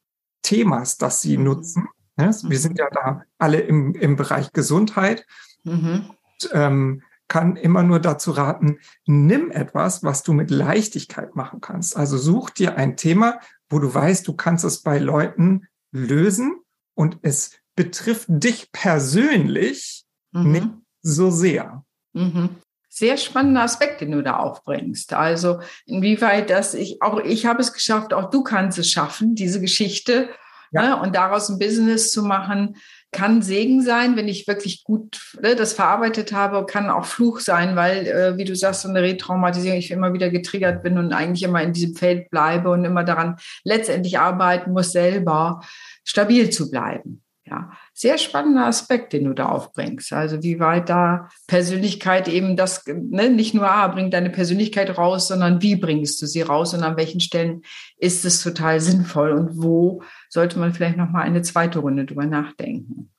Themas, 0.43 0.99
das 0.99 1.21
sie 1.21 1.37
nutzen. 1.37 1.89
Wir 2.17 2.59
sind 2.59 2.79
ja 2.79 2.89
da 2.91 3.23
alle 3.39 3.61
im, 3.61 3.95
im 3.95 4.17
Bereich 4.17 4.53
Gesundheit. 4.53 5.25
Mhm. 5.65 6.11
Und, 6.11 6.51
ähm, 6.53 7.03
kann 7.29 7.57
immer 7.57 7.83
nur 7.83 8.01
dazu 8.01 8.31
raten, 8.33 8.79
nimm 9.07 9.51
etwas, 9.51 10.03
was 10.03 10.23
du 10.23 10.33
mit 10.33 10.51
Leichtigkeit 10.51 11.37
machen 11.37 11.61
kannst. 11.61 11.97
Also 11.97 12.17
such 12.17 12.51
dir 12.51 12.77
ein 12.77 12.97
Thema, 12.97 13.39
wo 13.69 13.79
du 13.79 13.93
weißt, 13.93 14.27
du 14.27 14.33
kannst 14.33 14.65
es 14.65 14.83
bei 14.83 14.99
Leuten 14.99 15.67
lösen 15.93 16.61
und 16.95 17.19
es 17.23 17.53
betrifft 17.77 18.27
dich 18.29 18.73
persönlich 18.73 20.05
mhm. 20.33 20.53
nicht 20.53 20.69
so 21.03 21.31
sehr. 21.31 21.85
Mhm. 22.15 22.57
Sehr 22.89 23.17
spannender 23.17 23.63
Aspekt, 23.63 24.01
den 24.01 24.11
du 24.11 24.23
da 24.23 24.39
aufbringst. 24.39 25.13
Also 25.13 25.61
inwieweit 25.87 26.51
das 26.51 26.75
ich 26.75 27.01
auch 27.03 27.21
ich 27.21 27.47
habe 27.47 27.61
es 27.61 27.73
geschafft, 27.73 28.13
auch 28.13 28.31
du 28.31 28.43
kannst 28.43 28.79
es 28.79 28.91
schaffen, 28.91 29.35
diese 29.35 29.61
Geschichte 29.61 30.31
ja. 30.73 30.83
ne, 30.83 31.01
und 31.01 31.15
daraus 31.15 31.49
ein 31.49 31.59
Business 31.59 32.11
zu 32.11 32.23
machen, 32.23 32.77
kann 33.11 33.43
Segen 33.43 33.83
sein, 33.83 34.17
wenn 34.17 34.29
ich 34.29 34.47
wirklich 34.47 34.85
gut 34.85 35.35
ne, 35.41 35.57
das 35.57 35.73
verarbeitet 35.73 36.33
habe, 36.33 36.67
kann 36.67 36.91
auch 36.91 37.07
Fluch 37.07 37.41
sein, 37.41 37.75
weil, 37.75 38.07
äh, 38.07 38.37
wie 38.37 38.45
du 38.45 38.55
sagst, 38.55 38.83
so 38.83 38.89
eine 38.89 39.03
Retraumatisierung, 39.03 39.79
ich 39.79 39.91
immer 39.91 40.13
wieder 40.13 40.29
getriggert 40.31 40.83
bin 40.83 40.99
und 40.99 41.13
eigentlich 41.13 41.43
immer 41.43 41.63
in 41.63 41.73
diesem 41.73 41.95
Feld 41.95 42.31
bleibe 42.31 42.71
und 42.71 42.85
immer 42.85 43.05
daran 43.05 43.37
letztendlich 43.65 44.19
arbeiten 44.19 44.73
muss, 44.73 44.93
selber 44.93 45.61
stabil 46.05 46.51
zu 46.51 46.71
bleiben. 46.71 47.23
Ja, 47.51 47.73
sehr 47.95 48.19
spannender 48.19 48.67
Aspekt, 48.67 49.13
den 49.13 49.25
du 49.25 49.33
da 49.33 49.47
aufbringst. 49.47 50.13
Also 50.13 50.43
wie 50.43 50.61
weit 50.61 50.89
da 50.89 51.29
Persönlichkeit 51.47 52.29
eben 52.29 52.57
das, 52.57 52.85
ne, 52.87 53.31
nicht 53.31 53.55
nur, 53.55 53.71
ah, 53.71 53.89
bring 53.89 54.11
deine 54.11 54.31
Persönlichkeit 54.31 54.99
raus, 54.99 55.29
sondern 55.29 55.63
wie 55.63 55.77
bringst 55.77 56.21
du 56.21 56.27
sie 56.27 56.43
raus 56.43 56.75
und 56.75 56.83
an 56.83 56.97
welchen 56.97 57.21
Stellen 57.21 57.63
ist 57.97 58.25
es 58.25 58.43
total 58.43 58.81
sinnvoll 58.81 59.33
und 59.33 59.63
wo 59.63 60.03
sollte 60.29 60.59
man 60.59 60.75
vielleicht 60.75 60.99
nochmal 60.99 61.23
eine 61.23 61.43
zweite 61.43 61.79
Runde 61.79 62.05
drüber 62.05 62.27
nachdenken. 62.27 63.11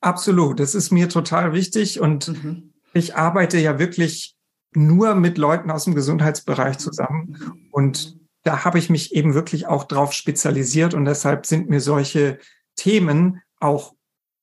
Absolut, 0.00 0.60
das 0.60 0.74
ist 0.74 0.90
mir 0.90 1.08
total 1.08 1.52
wichtig 1.52 2.00
und 2.00 2.28
mhm. 2.28 2.72
ich 2.94 3.16
arbeite 3.16 3.58
ja 3.58 3.78
wirklich 3.78 4.36
nur 4.72 5.14
mit 5.14 5.36
Leuten 5.36 5.70
aus 5.70 5.84
dem 5.84 5.94
Gesundheitsbereich 5.94 6.78
zusammen 6.78 7.68
und 7.70 8.16
da 8.44 8.64
habe 8.64 8.78
ich 8.78 8.88
mich 8.88 9.14
eben 9.14 9.34
wirklich 9.34 9.66
auch 9.66 9.84
drauf 9.84 10.12
spezialisiert 10.12 10.94
und 10.94 11.04
deshalb 11.04 11.44
sind 11.44 11.68
mir 11.68 11.80
solche 11.80 12.38
Themen 12.76 13.42
auch 13.60 13.94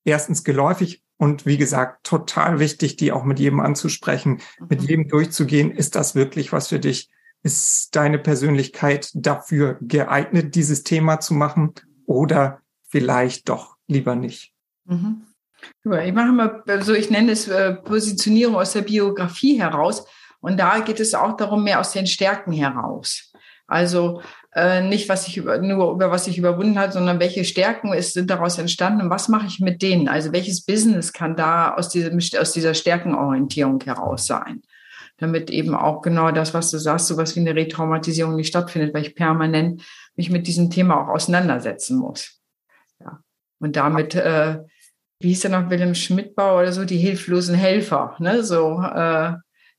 erstens 0.03 0.43
geläufig 0.43 1.03
und 1.17 1.45
wie 1.45 1.57
gesagt, 1.57 2.05
total 2.05 2.59
wichtig, 2.59 2.97
die 2.97 3.11
auch 3.11 3.23
mit 3.23 3.39
jedem 3.39 3.59
anzusprechen, 3.59 4.41
mhm. 4.59 4.67
mit 4.69 4.81
jedem 4.81 5.07
durchzugehen. 5.07 5.71
Ist 5.71 5.95
das 5.95 6.15
wirklich 6.15 6.51
was 6.51 6.67
für 6.67 6.79
dich? 6.79 7.09
Ist 7.43 7.95
deine 7.95 8.19
Persönlichkeit 8.19 9.11
dafür 9.13 9.77
geeignet, 9.81 10.55
dieses 10.55 10.83
Thema 10.83 11.19
zu 11.19 11.33
machen 11.33 11.73
oder 12.05 12.61
vielleicht 12.87 13.49
doch 13.49 13.77
lieber 13.87 14.15
nicht? 14.15 14.53
Mhm. 14.85 15.27
Ich 15.83 16.13
mache 16.13 16.31
mal, 16.31 16.63
also 16.67 16.93
ich 16.93 17.09
nenne 17.09 17.31
es 17.31 17.47
äh, 17.47 17.73
Positionierung 17.73 18.55
aus 18.55 18.73
der 18.73 18.81
Biografie 18.81 19.59
heraus. 19.59 20.05
Und 20.39 20.57
da 20.57 20.79
geht 20.79 20.99
es 20.99 21.15
auch 21.15 21.37
darum, 21.37 21.63
mehr 21.63 21.79
aus 21.79 21.91
den 21.91 22.05
Stärken 22.07 22.51
heraus. 22.51 23.31
Also 23.67 24.21
äh, 24.55 24.81
nicht, 24.81 25.09
was 25.09 25.27
ich 25.27 25.35
über, 25.35 25.57
nur 25.57 25.91
über 25.91 26.11
was 26.11 26.27
ich 26.27 26.37
überwunden 26.37 26.79
hat, 26.79 26.93
sondern 26.93 27.19
welche 27.19 27.43
Stärken 27.43 27.91
ist, 27.91 28.13
sind 28.13 28.29
daraus 28.29 28.57
entstanden 28.57 29.01
und 29.01 29.09
was 29.09 29.27
mache 29.27 29.47
ich 29.47 29.59
mit 29.59 29.81
denen? 29.81 30.07
Also 30.07 30.31
welches 30.31 30.65
Business 30.65 31.11
kann 31.11 31.35
da 31.35 31.73
aus, 31.73 31.89
diesem, 31.89 32.19
aus 32.39 32.53
dieser 32.53 32.73
Stärkenorientierung 32.73 33.81
heraus 33.83 34.25
sein? 34.25 34.61
Damit 35.17 35.49
eben 35.49 35.75
auch 35.75 36.01
genau 36.01 36.31
das, 36.31 36.53
was 36.53 36.71
du 36.71 36.77
sagst, 36.77 37.07
so 37.07 37.17
was 37.17 37.35
wie 37.35 37.41
eine 37.41 37.55
Retraumatisierung 37.55 38.35
nicht 38.35 38.47
stattfindet, 38.47 38.93
weil 38.93 39.03
ich 39.03 39.15
permanent 39.15 39.83
mich 40.15 40.29
mit 40.29 40.47
diesem 40.47 40.69
Thema 40.69 41.01
auch 41.01 41.09
auseinandersetzen 41.09 41.97
muss. 41.97 42.39
Ja. 43.01 43.19
Und 43.59 43.75
damit, 43.75 44.15
äh, 44.15 44.59
wie 45.19 45.29
hieß 45.29 45.41
der 45.41 45.51
noch, 45.51 45.69
Wilhelm 45.69 45.95
Schmidtbau 45.95 46.59
oder 46.59 46.71
so, 46.71 46.85
die 46.85 46.97
hilflosen 46.97 47.55
Helfer, 47.55 48.15
ne? 48.19 48.43
So, 48.43 48.81
äh, 48.81 49.33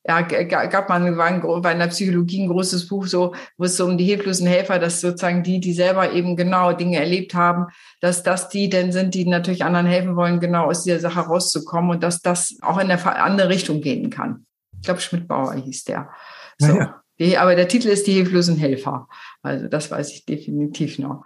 ja, 0.08 0.20
gab 0.22 0.88
man, 0.88 1.16
war, 1.16 1.26
ein, 1.26 1.42
war 1.42 1.72
in 1.72 1.78
der 1.78 1.88
Psychologie 1.88 2.42
ein 2.42 2.48
großes 2.48 2.88
Buch 2.88 3.06
so, 3.06 3.34
wo 3.56 3.64
es 3.64 3.76
so 3.76 3.86
um 3.86 3.98
die 3.98 4.04
hilflosen 4.04 4.46
Helfer, 4.46 4.78
dass 4.78 5.00
sozusagen 5.00 5.42
die, 5.42 5.60
die 5.60 5.72
selber 5.72 6.12
eben 6.12 6.36
genau 6.36 6.72
Dinge 6.72 6.98
erlebt 6.98 7.34
haben, 7.34 7.66
dass 8.00 8.22
das 8.22 8.48
die 8.48 8.68
denn 8.68 8.92
sind, 8.92 9.14
die 9.14 9.26
natürlich 9.26 9.64
anderen 9.64 9.86
helfen 9.86 10.16
wollen, 10.16 10.40
genau 10.40 10.66
aus 10.66 10.84
dieser 10.84 11.00
Sache 11.00 11.20
rauszukommen 11.20 11.90
und 11.90 12.02
dass 12.02 12.20
das 12.20 12.56
auch 12.62 12.78
in 12.78 12.90
eine 12.90 13.16
andere 13.16 13.48
Richtung 13.48 13.80
gehen 13.80 14.10
kann. 14.10 14.46
Ich 14.78 14.82
glaube, 14.82 15.00
Schmidt-Bauer 15.00 15.54
hieß 15.54 15.84
der. 15.84 16.10
So. 16.58 16.76
Ja, 16.76 17.02
ja. 17.16 17.40
aber 17.40 17.56
der 17.56 17.68
Titel 17.68 17.88
ist 17.88 18.06
die 18.06 18.12
hilflosen 18.12 18.56
Helfer. 18.56 19.08
Also 19.42 19.68
das 19.68 19.90
weiß 19.90 20.12
ich 20.12 20.24
definitiv 20.24 20.98
noch. 20.98 21.24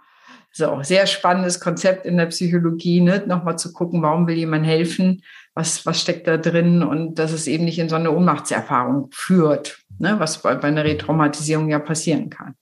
So, 0.53 0.83
sehr 0.83 1.07
spannendes 1.07 1.59
Konzept 1.59 2.05
in 2.05 2.17
der 2.17 2.25
Psychologie, 2.27 3.01
ne? 3.01 3.23
nochmal 3.25 3.57
zu 3.57 3.71
gucken, 3.71 4.01
warum 4.01 4.27
will 4.27 4.35
jemand 4.35 4.65
helfen 4.65 5.21
was, 5.53 5.85
was 5.85 6.01
steckt 6.01 6.27
da 6.27 6.37
drin 6.37 6.83
und 6.83 7.15
dass 7.19 7.31
es 7.31 7.47
eben 7.47 7.65
nicht 7.65 7.79
in 7.79 7.89
so 7.89 7.95
eine 7.95 8.11
Ohnmachtserfahrung 8.11 9.09
führt, 9.11 9.83
ne, 9.99 10.19
was 10.19 10.41
bei, 10.41 10.55
bei 10.55 10.69
einer 10.69 10.83
Retraumatisierung 10.83 11.69
ja 11.69 11.79
passieren 11.79 12.29
kann. 12.29 12.55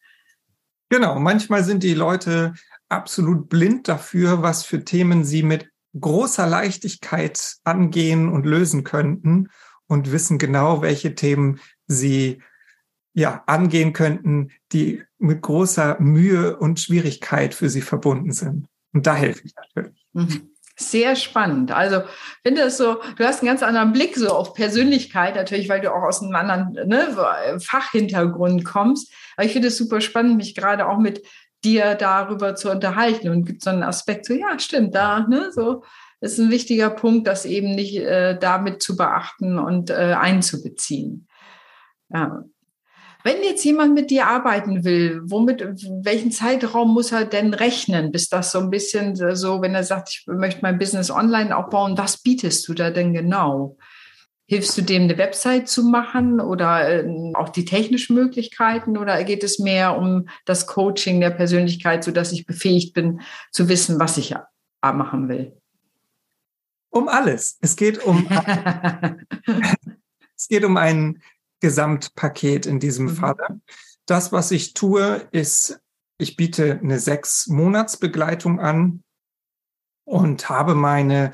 Genau, 0.90 1.20
manchmal 1.20 1.64
sind 1.64 1.84
die 1.84 1.94
Leute 1.94 2.54
absolut 2.88 3.50
blind 3.50 3.88
dafür, 3.88 4.42
was 4.42 4.66
für 4.66 4.84
Themen 4.84 5.24
sie 5.24 5.44
mit 5.44 5.70
großer 6.00 6.48
Leichtigkeit 6.48 7.58
angehen 7.64 8.30
und 8.30 8.46
lösen 8.46 8.84
könnten 8.84 9.50
und 9.88 10.12
wissen 10.12 10.40
genau, 10.40 10.82
welche 10.82 11.14
Themen 11.14 11.60
sie 11.86 12.42
ja 13.14 13.44
angehen 13.48 13.94
könnten, 13.94 14.52
die 14.72 15.04
mit 15.18 15.42
großer 15.42 15.98
Mühe 16.00 16.58
und 16.58 16.80
Schwierigkeit 16.80 17.54
für 17.54 17.70
sie 17.70 17.82
verbunden 17.82 18.32
sind. 18.32 18.68
Und 18.94 19.08
da 19.08 19.16
helfe 19.16 19.42
ich 19.46 19.54
natürlich. 19.56 20.06
Mhm. 20.14 20.50
Sehr 20.76 21.18
spannend. 21.18 21.74
Also 21.74 22.04
finde 22.42 22.62
es 22.62 22.78
so, 22.78 23.02
du 23.18 23.26
hast 23.26 23.42
einen 23.42 23.50
ganz 23.50 23.62
anderen 23.64 23.92
Blick 23.92 24.16
so 24.16 24.30
auf 24.30 24.54
Persönlichkeit, 24.54 25.36
natürlich, 25.36 25.68
weil 25.68 25.82
du 25.82 25.94
auch 25.94 26.04
aus 26.04 26.22
einem 26.22 26.34
anderen 26.34 26.72
ne, 26.88 27.60
Fachhintergrund 27.60 28.64
kommst. 28.64 29.12
Aber 29.36 29.46
ich 29.46 29.52
finde 29.52 29.68
es 29.68 29.78
super 29.78 30.00
spannend, 30.00 30.38
mich 30.38 30.56
gerade 30.56 30.88
auch 30.88 30.98
mit 30.98 31.22
dir 31.66 31.96
darüber 31.96 32.56
zu 32.56 32.72
unterhalten 32.72 33.28
und 33.28 33.44
gibt 33.44 33.62
so 33.62 33.72
einen 33.72 33.84
Aspekt, 33.84 34.26
so 34.26 34.34
ja, 34.34 34.58
stimmt, 34.58 34.96
da, 34.96 35.28
ne, 35.28 35.52
so 35.52 35.84
ist 36.22 36.40
ein 36.40 36.50
wichtiger 36.50 36.90
Punkt, 36.90 37.28
das 37.28 37.46
eben 37.46 37.76
nicht 37.76 37.98
äh, 37.98 38.38
damit 38.40 38.82
zu 38.82 38.96
beachten 38.96 39.60
und 39.60 39.90
äh, 39.90 40.16
einzubeziehen. 40.18 41.28
Ja. 42.10 42.44
Wenn 43.30 43.44
jetzt 43.44 43.64
jemand 43.64 43.94
mit 43.94 44.10
dir 44.10 44.26
arbeiten 44.26 44.84
will, 44.84 45.22
womit, 45.24 45.62
welchen 46.04 46.32
Zeitraum 46.32 46.96
muss 46.96 47.12
er 47.12 47.26
denn 47.26 47.54
rechnen, 47.54 48.12
bis 48.12 48.28
das 48.28 48.52
so 48.52 48.58
ein 48.58 48.72
bisschen 48.72 49.16
so, 49.36 49.62
wenn 49.62 49.76
er 49.76 49.84
sagt, 49.84 50.10
ich 50.10 50.26
möchte 50.26 50.62
mein 50.64 50.80
Business 50.80 51.12
online 51.12 51.56
aufbauen, 51.56 51.96
was 51.96 52.24
bietest 52.24 52.68
du 52.68 52.74
da 52.74 52.90
denn 52.90 53.14
genau? 53.14 53.78
Hilfst 54.48 54.76
du 54.80 54.82
dem 54.82 55.04
eine 55.04 55.20
Website 55.20 55.70
zu 55.70 55.84
machen 55.84 56.42
oder 56.42 56.90
äh, 56.90 57.06
auch 57.36 57.50
die 57.50 57.66
technischen 57.66 58.16
Möglichkeiten 58.16 58.98
oder 58.98 59.24
geht 59.24 59.44
es 59.44 59.60
mehr 59.60 59.96
um 59.96 60.28
das 60.46 60.66
Coaching 60.66 61.20
der 61.20 61.30
Persönlichkeit, 61.30 62.04
so 62.04 62.10
dass 62.10 62.32
ich 62.32 62.48
befähigt 62.48 62.96
bin 62.96 63.22
zu 63.52 63.70
wissen, 63.70 64.00
was 64.00 64.18
ich 64.18 64.34
machen 64.82 65.30
will? 65.30 65.56
Um 66.90 67.08
alles. 67.08 67.60
Es 67.62 67.76
geht 67.76 68.04
um, 68.04 68.28
es 70.36 70.48
geht 70.48 70.66
um 70.66 70.78
einen 70.78 71.22
Gesamtpaket 71.60 72.66
in 72.66 72.80
diesem 72.80 73.08
mhm. 73.08 73.16
Falle. 73.16 73.62
Das, 74.06 74.32
was 74.32 74.52
ich 74.52 74.74
tue, 74.74 75.28
ist, 75.32 75.80
ich 76.18 76.36
biete 76.36 76.80
eine 76.82 77.00
sechs 77.00 77.48
Monatsbegleitung 77.48 78.60
an 78.60 79.04
und 80.06 80.50
habe 80.50 80.76
meine 80.76 81.34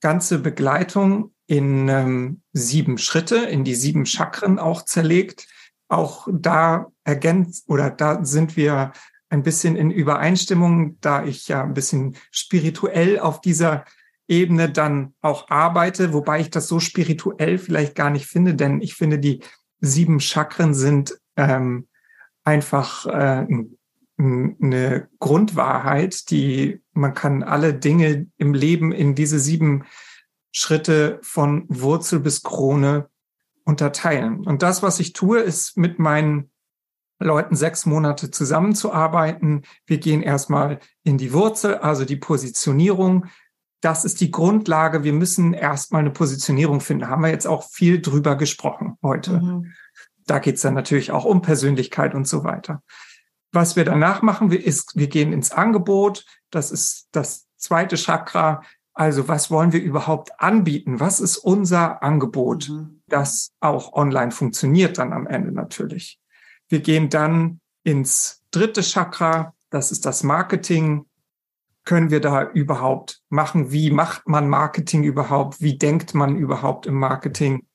ganze 0.00 0.38
Begleitung 0.38 1.34
in 1.46 1.88
ähm, 1.88 2.42
sieben 2.52 2.98
Schritte, 2.98 3.36
in 3.36 3.64
die 3.64 3.74
sieben 3.74 4.06
Chakren 4.06 4.58
auch 4.58 4.84
zerlegt. 4.84 5.46
Auch 5.88 6.28
da 6.30 6.92
ergänzt 7.04 7.68
oder 7.68 7.90
da 7.90 8.24
sind 8.24 8.56
wir 8.56 8.92
ein 9.28 9.42
bisschen 9.42 9.76
in 9.76 9.90
Übereinstimmung, 9.90 11.00
da 11.00 11.24
ich 11.24 11.48
ja 11.48 11.62
ein 11.62 11.74
bisschen 11.74 12.16
spirituell 12.30 13.18
auf 13.18 13.40
dieser 13.40 13.84
Ebene 14.30 14.70
dann 14.70 15.14
auch 15.20 15.50
arbeite, 15.50 16.12
wobei 16.12 16.40
ich 16.40 16.50
das 16.50 16.68
so 16.68 16.78
spirituell 16.80 17.58
vielleicht 17.58 17.94
gar 17.94 18.10
nicht 18.10 18.26
finde, 18.26 18.54
denn 18.54 18.80
ich 18.80 18.94
finde, 18.94 19.18
die 19.18 19.42
sieben 19.80 20.20
Chakren 20.20 20.72
sind 20.72 21.18
ähm, 21.36 21.88
einfach 22.44 23.06
äh, 23.06 23.46
eine 24.18 25.08
Grundwahrheit, 25.18 26.30
die 26.30 26.82
man 26.92 27.14
kann 27.14 27.42
alle 27.42 27.74
Dinge 27.74 28.26
im 28.36 28.54
Leben 28.54 28.92
in 28.92 29.14
diese 29.14 29.38
sieben 29.38 29.84
Schritte 30.52 31.18
von 31.22 31.64
Wurzel 31.68 32.20
bis 32.20 32.42
Krone 32.42 33.08
unterteilen. 33.64 34.46
Und 34.46 34.62
das, 34.62 34.82
was 34.82 35.00
ich 35.00 35.12
tue, 35.12 35.40
ist 35.40 35.76
mit 35.76 35.98
meinen 35.98 36.50
Leuten 37.18 37.54
sechs 37.54 37.86
Monate 37.86 38.30
zusammenzuarbeiten. 38.30 39.62
Wir 39.86 39.98
gehen 39.98 40.22
erstmal 40.22 40.80
in 41.02 41.18
die 41.18 41.32
Wurzel, 41.32 41.76
also 41.76 42.04
die 42.04 42.16
Positionierung. 42.16 43.26
Das 43.80 44.04
ist 44.04 44.20
die 44.20 44.30
Grundlage. 44.30 45.04
Wir 45.04 45.12
müssen 45.12 45.54
erstmal 45.54 46.00
eine 46.00 46.10
Positionierung 46.10 46.80
finden. 46.80 47.02
Da 47.02 47.08
haben 47.08 47.22
wir 47.22 47.30
jetzt 47.30 47.46
auch 47.46 47.64
viel 47.70 48.00
drüber 48.00 48.36
gesprochen 48.36 48.98
heute. 49.02 49.40
Mhm. 49.40 49.72
Da 50.26 50.38
geht 50.38 50.56
es 50.56 50.62
dann 50.62 50.74
natürlich 50.74 51.10
auch 51.10 51.24
um 51.24 51.42
Persönlichkeit 51.42 52.14
und 52.14 52.28
so 52.28 52.44
weiter. 52.44 52.82
Was 53.52 53.76
wir 53.76 53.84
danach 53.84 54.22
machen, 54.22 54.52
ist, 54.52 54.96
wir 54.96 55.08
gehen 55.08 55.32
ins 55.32 55.50
Angebot. 55.50 56.24
Das 56.50 56.70
ist 56.70 57.08
das 57.12 57.46
zweite 57.56 57.96
Chakra. 57.96 58.62
Also 58.92 59.28
was 59.28 59.50
wollen 59.50 59.72
wir 59.72 59.82
überhaupt 59.82 60.40
anbieten? 60.40 61.00
Was 61.00 61.20
ist 61.20 61.38
unser 61.38 62.02
Angebot, 62.02 62.68
mhm. 62.68 63.02
das 63.08 63.52
auch 63.60 63.92
online 63.92 64.30
funktioniert 64.30 64.98
dann 64.98 65.12
am 65.12 65.26
Ende 65.26 65.52
natürlich? 65.52 66.20
Wir 66.68 66.80
gehen 66.80 67.08
dann 67.08 67.60
ins 67.82 68.42
dritte 68.50 68.82
Chakra. 68.82 69.54
Das 69.70 69.90
ist 69.90 70.06
das 70.06 70.22
Marketing. 70.22 71.06
Können 71.84 72.10
wir 72.10 72.20
da 72.20 72.50
überhaupt 72.50 73.22
machen? 73.28 73.72
Wie 73.72 73.90
macht 73.90 74.28
man 74.28 74.48
Marketing 74.48 75.02
überhaupt? 75.02 75.60
Wie 75.60 75.78
denkt 75.78 76.14
man 76.14 76.36
überhaupt 76.36 76.86
im 76.86 76.94
Marketing? 76.94 77.66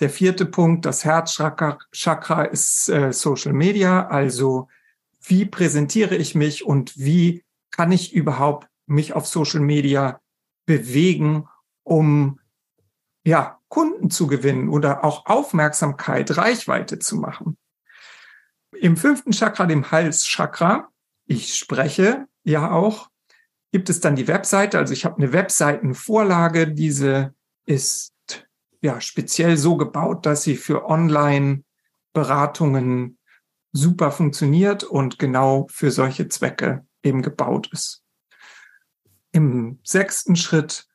Der 0.00 0.08
vierte 0.08 0.46
Punkt, 0.46 0.86
das 0.86 1.04
Herzchakra, 1.04 2.44
ist 2.44 2.88
äh, 2.88 3.12
Social 3.12 3.52
Media. 3.52 4.06
Also 4.06 4.68
wie 5.22 5.44
präsentiere 5.44 6.16
ich 6.16 6.34
mich 6.34 6.64
und 6.64 6.96
wie 6.96 7.44
kann 7.70 7.92
ich 7.92 8.14
überhaupt 8.14 8.68
mich 8.86 9.12
auf 9.12 9.26
Social 9.26 9.60
Media 9.60 10.20
bewegen, 10.64 11.46
um 11.82 12.40
ja, 13.24 13.58
Kunden 13.68 14.10
zu 14.10 14.26
gewinnen 14.26 14.68
oder 14.68 15.04
auch 15.04 15.26
Aufmerksamkeit, 15.26 16.36
Reichweite 16.36 16.98
zu 16.98 17.16
machen. 17.16 17.56
Im 18.72 18.96
fünften 18.96 19.32
Chakra, 19.32 19.66
dem 19.66 19.90
Halschakra, 19.90 20.88
ich 21.26 21.54
spreche 21.54 22.26
ja 22.42 22.70
auch, 22.70 23.09
gibt 23.72 23.90
es 23.90 24.00
dann 24.00 24.16
die 24.16 24.28
Webseite. 24.28 24.78
Also 24.78 24.92
ich 24.92 25.04
habe 25.04 25.18
eine 25.18 25.32
Webseitenvorlage. 25.32 26.72
Diese 26.72 27.34
ist 27.66 28.12
ja 28.80 29.00
speziell 29.00 29.56
so 29.56 29.76
gebaut, 29.76 30.26
dass 30.26 30.42
sie 30.42 30.56
für 30.56 30.86
Online-Beratungen 30.86 33.18
super 33.72 34.10
funktioniert 34.10 34.82
und 34.82 35.18
genau 35.18 35.66
für 35.70 35.90
solche 35.90 36.28
Zwecke 36.28 36.86
eben 37.02 37.22
gebaut 37.22 37.68
ist. 37.72 38.02
Im 39.32 39.78
sechsten 39.84 40.34
Schritt 40.34 40.86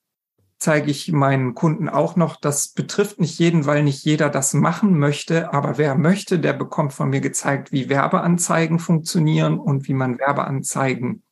zeige 0.57 0.91
ich 0.91 1.11
meinen 1.11 1.53
Kunden 1.53 1.89
auch 1.89 2.15
noch, 2.15 2.37
das 2.37 2.69
betrifft 2.69 3.19
nicht 3.19 3.39
jeden, 3.39 3.65
weil 3.65 3.83
nicht 3.83 4.03
jeder 4.03 4.29
das 4.29 4.53
machen 4.53 4.97
möchte, 4.97 5.53
aber 5.53 5.77
wer 5.77 5.95
möchte, 5.95 6.39
der 6.39 6.53
bekommt 6.53 6.93
von 6.93 7.09
mir 7.09 7.21
gezeigt, 7.21 7.71
wie 7.71 7.89
Werbeanzeigen 7.89 8.79
funktionieren 8.79 9.59
und 9.59 9.87
wie 9.87 9.93
man 9.93 10.19
Werbeanzeigen 10.19 11.23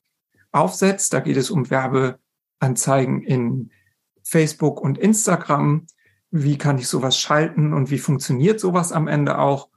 aufsetzt. 0.54 1.14
Da 1.14 1.20
geht 1.20 1.38
es 1.38 1.52
um 1.52 1.70
Werbeanzeigen 1.70 3.22
in 3.22 3.72
Facebook 4.24 4.80
und 4.80 4.98
Instagram. 4.98 5.86
Wie 6.32 6.58
kann 6.58 6.78
ich 6.78 6.88
sowas 6.88 7.18
schalten 7.18 7.74
und 7.74 7.92
wie 7.92 8.00
funktioniert 8.00 8.60
sowas 8.60 8.92
am 8.92 9.08
Ende 9.08 9.38
auch? 9.38 9.70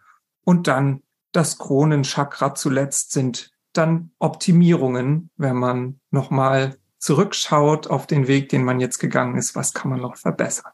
Und 0.45 0.69
dann 0.69 1.03
das 1.33 1.59
Kronenchakra 1.59 2.55
zuletzt 2.55 3.13
sind 3.13 3.51
dann 3.73 4.13
Optimierungen, 4.19 5.31
wenn 5.37 5.57
man 5.57 6.01
nochmal 6.11 6.77
zurückschaut 6.99 7.89
auf 7.89 8.07
den 8.07 8.27
Weg, 8.27 8.49
den 8.49 8.65
man 8.65 8.81
jetzt 8.81 8.99
gegangen 8.99 9.37
ist, 9.37 9.55
was 9.55 9.75
kann 9.75 9.91
man 9.91 10.01
noch 10.01 10.17
verbessern. 10.17 10.73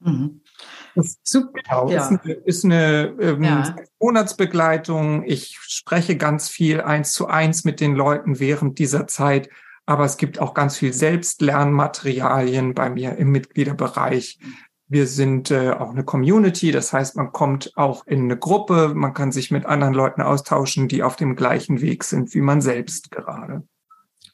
Mhm. 0.00 0.40
Super. 1.22 1.60
Genau, 1.62 1.90
ja. 1.90 2.08
Ist 2.08 2.20
eine, 2.22 2.32
ist 2.32 2.64
eine 2.64 3.14
ähm, 3.20 3.42
ja. 3.42 3.76
Monatsbegleitung. 3.98 5.24
Ich 5.24 5.58
spreche 5.60 6.16
ganz 6.16 6.48
viel 6.48 6.80
eins 6.80 7.12
zu 7.12 7.26
eins 7.26 7.64
mit 7.64 7.80
den 7.80 7.94
Leuten 7.94 8.40
während 8.40 8.78
dieser 8.78 9.06
Zeit, 9.06 9.48
aber 9.86 10.04
es 10.04 10.16
gibt 10.16 10.40
auch 10.40 10.54
ganz 10.54 10.76
viel 10.76 10.92
Selbstlernmaterialien 10.92 12.74
bei 12.74 12.90
mir 12.90 13.16
im 13.16 13.30
Mitgliederbereich. 13.30 14.38
Wir 14.88 15.06
sind 15.06 15.52
äh, 15.52 15.70
auch 15.70 15.90
eine 15.90 16.02
Community, 16.02 16.72
das 16.72 16.92
heißt, 16.92 17.16
man 17.16 17.30
kommt 17.30 17.72
auch 17.76 18.06
in 18.06 18.24
eine 18.24 18.36
Gruppe, 18.36 18.92
man 18.92 19.14
kann 19.14 19.30
sich 19.30 19.52
mit 19.52 19.64
anderen 19.64 19.94
Leuten 19.94 20.20
austauschen, 20.20 20.88
die 20.88 21.04
auf 21.04 21.14
dem 21.14 21.36
gleichen 21.36 21.80
Weg 21.80 22.02
sind 22.02 22.34
wie 22.34 22.40
man 22.40 22.60
selbst 22.60 23.12
gerade. 23.12 23.62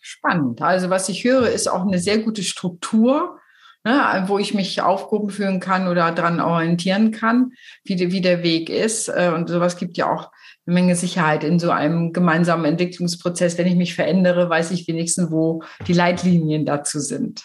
Spannend. 0.00 0.62
Also 0.62 0.88
was 0.88 1.08
ich 1.08 1.24
höre, 1.24 1.50
ist 1.50 1.68
auch 1.68 1.82
eine 1.82 1.98
sehr 1.98 2.18
gute 2.18 2.42
Struktur, 2.42 3.38
ne, 3.86 4.24
wo 4.26 4.38
ich 4.38 4.52
mich 4.52 4.82
aufgehoben 4.82 5.30
fühlen 5.30 5.60
kann 5.60 5.86
oder 5.86 6.10
daran 6.10 6.40
orientieren 6.40 7.12
kann, 7.12 7.52
wie, 7.84 8.10
wie 8.10 8.20
der 8.20 8.42
Weg 8.42 8.68
ist. 8.68 9.08
Äh, 9.08 9.30
und 9.32 9.48
sowas 9.48 9.76
gibt 9.76 9.96
ja 9.96 10.12
auch 10.12 10.32
eine 10.66 10.74
Menge 10.74 10.96
Sicherheit 10.96 11.44
in 11.44 11.60
so 11.60 11.70
einem 11.70 12.12
gemeinsamen 12.12 12.64
Entwicklungsprozess. 12.64 13.56
Wenn 13.56 13.68
ich 13.68 13.76
mich 13.76 13.94
verändere, 13.94 14.50
weiß 14.50 14.72
ich 14.72 14.88
wenigstens, 14.88 15.30
wo 15.30 15.62
die 15.86 15.92
Leitlinien 15.92 16.66
dazu 16.66 16.98
sind. 16.98 17.44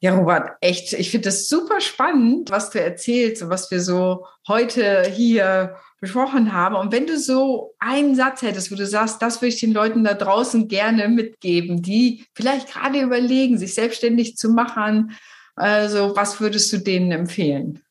Ja, 0.00 0.14
Robert, 0.14 0.52
echt, 0.62 0.94
ich 0.94 1.10
finde 1.10 1.28
das 1.28 1.48
super 1.48 1.80
spannend, 1.80 2.50
was 2.50 2.70
du 2.70 2.80
erzählst 2.80 3.42
und 3.42 3.50
was 3.50 3.70
wir 3.70 3.80
so 3.80 4.24
heute 4.48 5.02
hier 5.10 5.76
besprochen 6.00 6.52
haben. 6.52 6.74
Und 6.74 6.92
wenn 6.92 7.06
du 7.06 7.18
so 7.18 7.74
einen 7.78 8.14
Satz 8.14 8.42
hättest, 8.42 8.70
wo 8.70 8.74
du 8.74 8.86
sagst, 8.86 9.22
das 9.22 9.40
würde 9.40 9.54
ich 9.54 9.60
den 9.60 9.72
Leuten 9.72 10.04
da 10.04 10.14
draußen 10.14 10.68
gerne 10.68 11.08
mitgeben, 11.08 11.82
die 11.82 12.26
vielleicht 12.34 12.72
gerade 12.72 13.00
überlegen, 13.00 13.58
sich 13.58 13.74
selbstständig 13.74 14.36
zu 14.36 14.50
machen, 14.50 15.16
also 15.54 16.14
was 16.14 16.38
würdest 16.40 16.72
du 16.72 16.78
denen 16.78 17.12
empfehlen? 17.12 17.82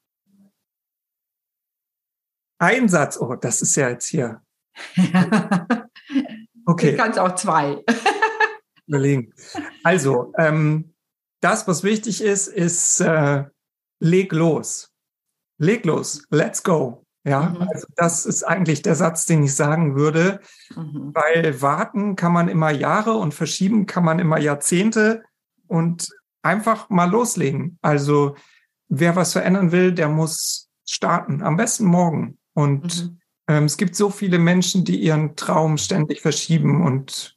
Ein 2.60 2.88
Satz, 2.88 3.18
oh, 3.20 3.36
das 3.36 3.62
ist 3.62 3.76
ja 3.76 3.89
jetzt 3.89 4.08
hier. 4.08 4.41
okay. 6.65 6.91
Du 6.91 6.98
kannst 6.98 7.20
auch 7.20 7.36
zwei. 7.36 7.84
Überlegen. 8.88 9.34
Also, 9.84 10.32
ähm, 10.38 10.94
das, 11.41 11.68
was 11.68 11.84
wichtig 11.84 12.22
ist, 12.22 12.48
ist, 12.48 13.02
äh, 13.02 13.46
leg 14.00 14.32
los. 14.32 14.91
Leg 15.58 15.86
los. 15.86 16.26
Let's 16.30 16.63
go. 16.63 17.05
Ja, 17.26 17.50
mhm. 17.50 17.68
also 17.70 17.88
das 17.96 18.26
ist 18.26 18.44
eigentlich 18.44 18.84
der 18.84 18.96
Satz, 18.96 19.26
den 19.26 19.44
ich 19.44 19.56
sagen 19.56 19.96
würde, 19.96 20.42
mhm. 20.76 21.12
weil 21.14 21.62
warten 21.62 22.16
kann 22.16 22.32
man 22.32 22.48
immer 22.48 22.70
Jahre 22.70 23.16
und 23.16 23.34
verschieben 23.34 23.88
kann 23.88 24.06
man 24.06 24.20
immer 24.20 24.40
Jahrzehnte 24.40 25.24
und 25.68 26.08
einfach 26.44 26.90
mal 26.90 27.10
loslegen. 27.10 27.80
Also 27.82 28.36
wer 28.90 29.16
was 29.16 29.34
verändern 29.34 29.72
will, 29.72 29.92
der 29.92 30.08
muss 30.08 30.70
starten, 30.86 31.42
am 31.42 31.58
besten 31.58 31.86
morgen. 31.86 32.38
Und 32.54 33.04
mhm. 33.04 33.20
ähm, 33.48 33.64
es 33.66 33.78
gibt 33.78 33.96
so 33.96 34.12
viele 34.12 34.38
Menschen, 34.38 34.86
die 34.86 35.02
ihren 35.02 35.36
Traum 35.36 35.80
ständig 35.80 36.22
verschieben 36.22 36.86
und 36.86 37.36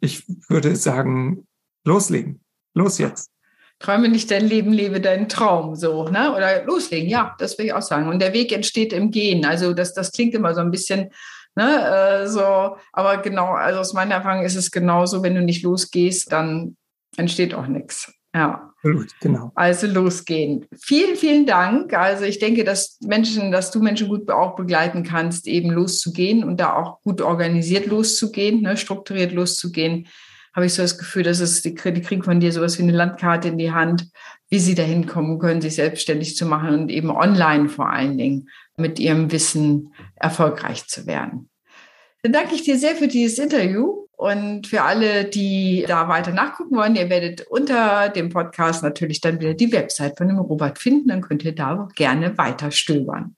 ich 0.00 0.24
würde 0.48 0.74
sagen, 0.74 1.46
loslegen. 1.84 2.40
Los 2.74 2.98
jetzt. 2.98 3.30
Träume 3.80 4.08
nicht 4.08 4.30
dein 4.30 4.46
Leben, 4.46 4.72
lebe 4.72 5.00
deinen 5.00 5.28
Traum, 5.28 5.76
so, 5.76 6.08
ne? 6.08 6.34
Oder 6.34 6.64
loslegen, 6.64 7.08
ja, 7.08 7.36
das 7.38 7.58
will 7.58 7.66
ich 7.66 7.72
auch 7.72 7.82
sagen. 7.82 8.08
Und 8.08 8.20
der 8.20 8.32
Weg 8.32 8.52
entsteht 8.52 8.92
im 8.92 9.10
Gehen. 9.10 9.44
Also 9.44 9.72
das, 9.72 9.94
das 9.94 10.10
klingt 10.10 10.34
immer 10.34 10.54
so 10.54 10.60
ein 10.60 10.72
bisschen, 10.72 11.10
ne, 11.54 12.22
äh, 12.22 12.26
so, 12.26 12.76
aber 12.92 13.18
genau, 13.18 13.52
also 13.52 13.80
aus 13.80 13.92
meiner 13.92 14.16
Erfahrung 14.16 14.44
ist 14.44 14.56
es 14.56 14.70
genauso, 14.70 15.22
wenn 15.22 15.36
du 15.36 15.42
nicht 15.42 15.62
losgehst, 15.62 16.32
dann 16.32 16.76
entsteht 17.16 17.54
auch 17.54 17.66
nichts. 17.66 18.12
Ja. 18.34 18.64
Genau. 19.20 19.50
Also 19.56 19.88
losgehen. 19.88 20.66
Vielen, 20.80 21.16
vielen 21.16 21.46
Dank. 21.46 21.94
Also 21.94 22.24
ich 22.24 22.38
denke, 22.38 22.62
dass 22.62 22.98
Menschen, 23.00 23.50
dass 23.50 23.72
du 23.72 23.80
Menschen 23.80 24.08
gut 24.08 24.30
auch 24.30 24.54
begleiten 24.54 25.02
kannst, 25.02 25.48
eben 25.48 25.70
loszugehen 25.70 26.44
und 26.44 26.60
da 26.60 26.74
auch 26.74 27.02
gut 27.02 27.20
organisiert 27.20 27.86
loszugehen, 27.86 28.62
ne, 28.62 28.76
strukturiert 28.76 29.32
loszugehen 29.32 30.06
habe 30.58 30.66
ich 30.66 30.74
so 30.74 30.82
das 30.82 30.98
Gefühl, 30.98 31.22
dass 31.22 31.38
es, 31.38 31.62
die, 31.62 31.72
die 31.72 32.02
kriegen 32.02 32.24
von 32.24 32.40
dir 32.40 32.50
sowas 32.50 32.78
wie 32.78 32.82
eine 32.82 32.90
Landkarte 32.90 33.46
in 33.46 33.58
die 33.58 33.70
Hand, 33.70 34.10
wie 34.48 34.58
sie 34.58 34.74
dahin 34.74 35.06
kommen 35.06 35.38
können, 35.38 35.60
sich 35.60 35.76
selbstständig 35.76 36.34
zu 36.34 36.46
machen 36.46 36.70
und 36.70 36.90
eben 36.90 37.12
online 37.12 37.68
vor 37.68 37.88
allen 37.88 38.18
Dingen 38.18 38.48
mit 38.76 38.98
ihrem 38.98 39.30
Wissen 39.30 39.94
erfolgreich 40.16 40.88
zu 40.88 41.06
werden. 41.06 41.48
Dann 42.22 42.32
danke 42.32 42.56
ich 42.56 42.64
dir 42.64 42.76
sehr 42.76 42.96
für 42.96 43.06
dieses 43.06 43.38
Interview 43.38 44.06
und 44.16 44.66
für 44.66 44.82
alle, 44.82 45.26
die 45.26 45.84
da 45.86 46.08
weiter 46.08 46.32
nachgucken 46.32 46.74
wollen. 46.74 46.96
Ihr 46.96 47.08
werdet 47.08 47.42
unter 47.42 48.08
dem 48.08 48.28
Podcast 48.28 48.82
natürlich 48.82 49.20
dann 49.20 49.38
wieder 49.38 49.54
die 49.54 49.70
Website 49.70 50.18
von 50.18 50.26
dem 50.26 50.38
Robert 50.38 50.80
finden. 50.80 51.06
Dann 51.06 51.20
könnt 51.20 51.44
ihr 51.44 51.54
da 51.54 51.84
auch 51.84 51.94
gerne 51.94 52.36
weiter 52.36 52.72
stöbern. 52.72 53.36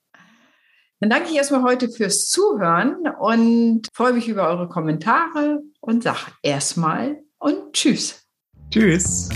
Dann 1.01 1.09
danke 1.09 1.29
ich 1.31 1.35
erstmal 1.35 1.63
heute 1.63 1.89
fürs 1.89 2.27
Zuhören 2.27 3.07
und 3.19 3.87
freue 3.91 4.13
mich 4.13 4.27
über 4.27 4.47
eure 4.47 4.69
Kommentare 4.69 5.63
und 5.79 6.03
sage 6.03 6.19
erstmal 6.43 7.23
und 7.39 7.73
tschüss. 7.73 8.23
Tschüss. 8.69 9.29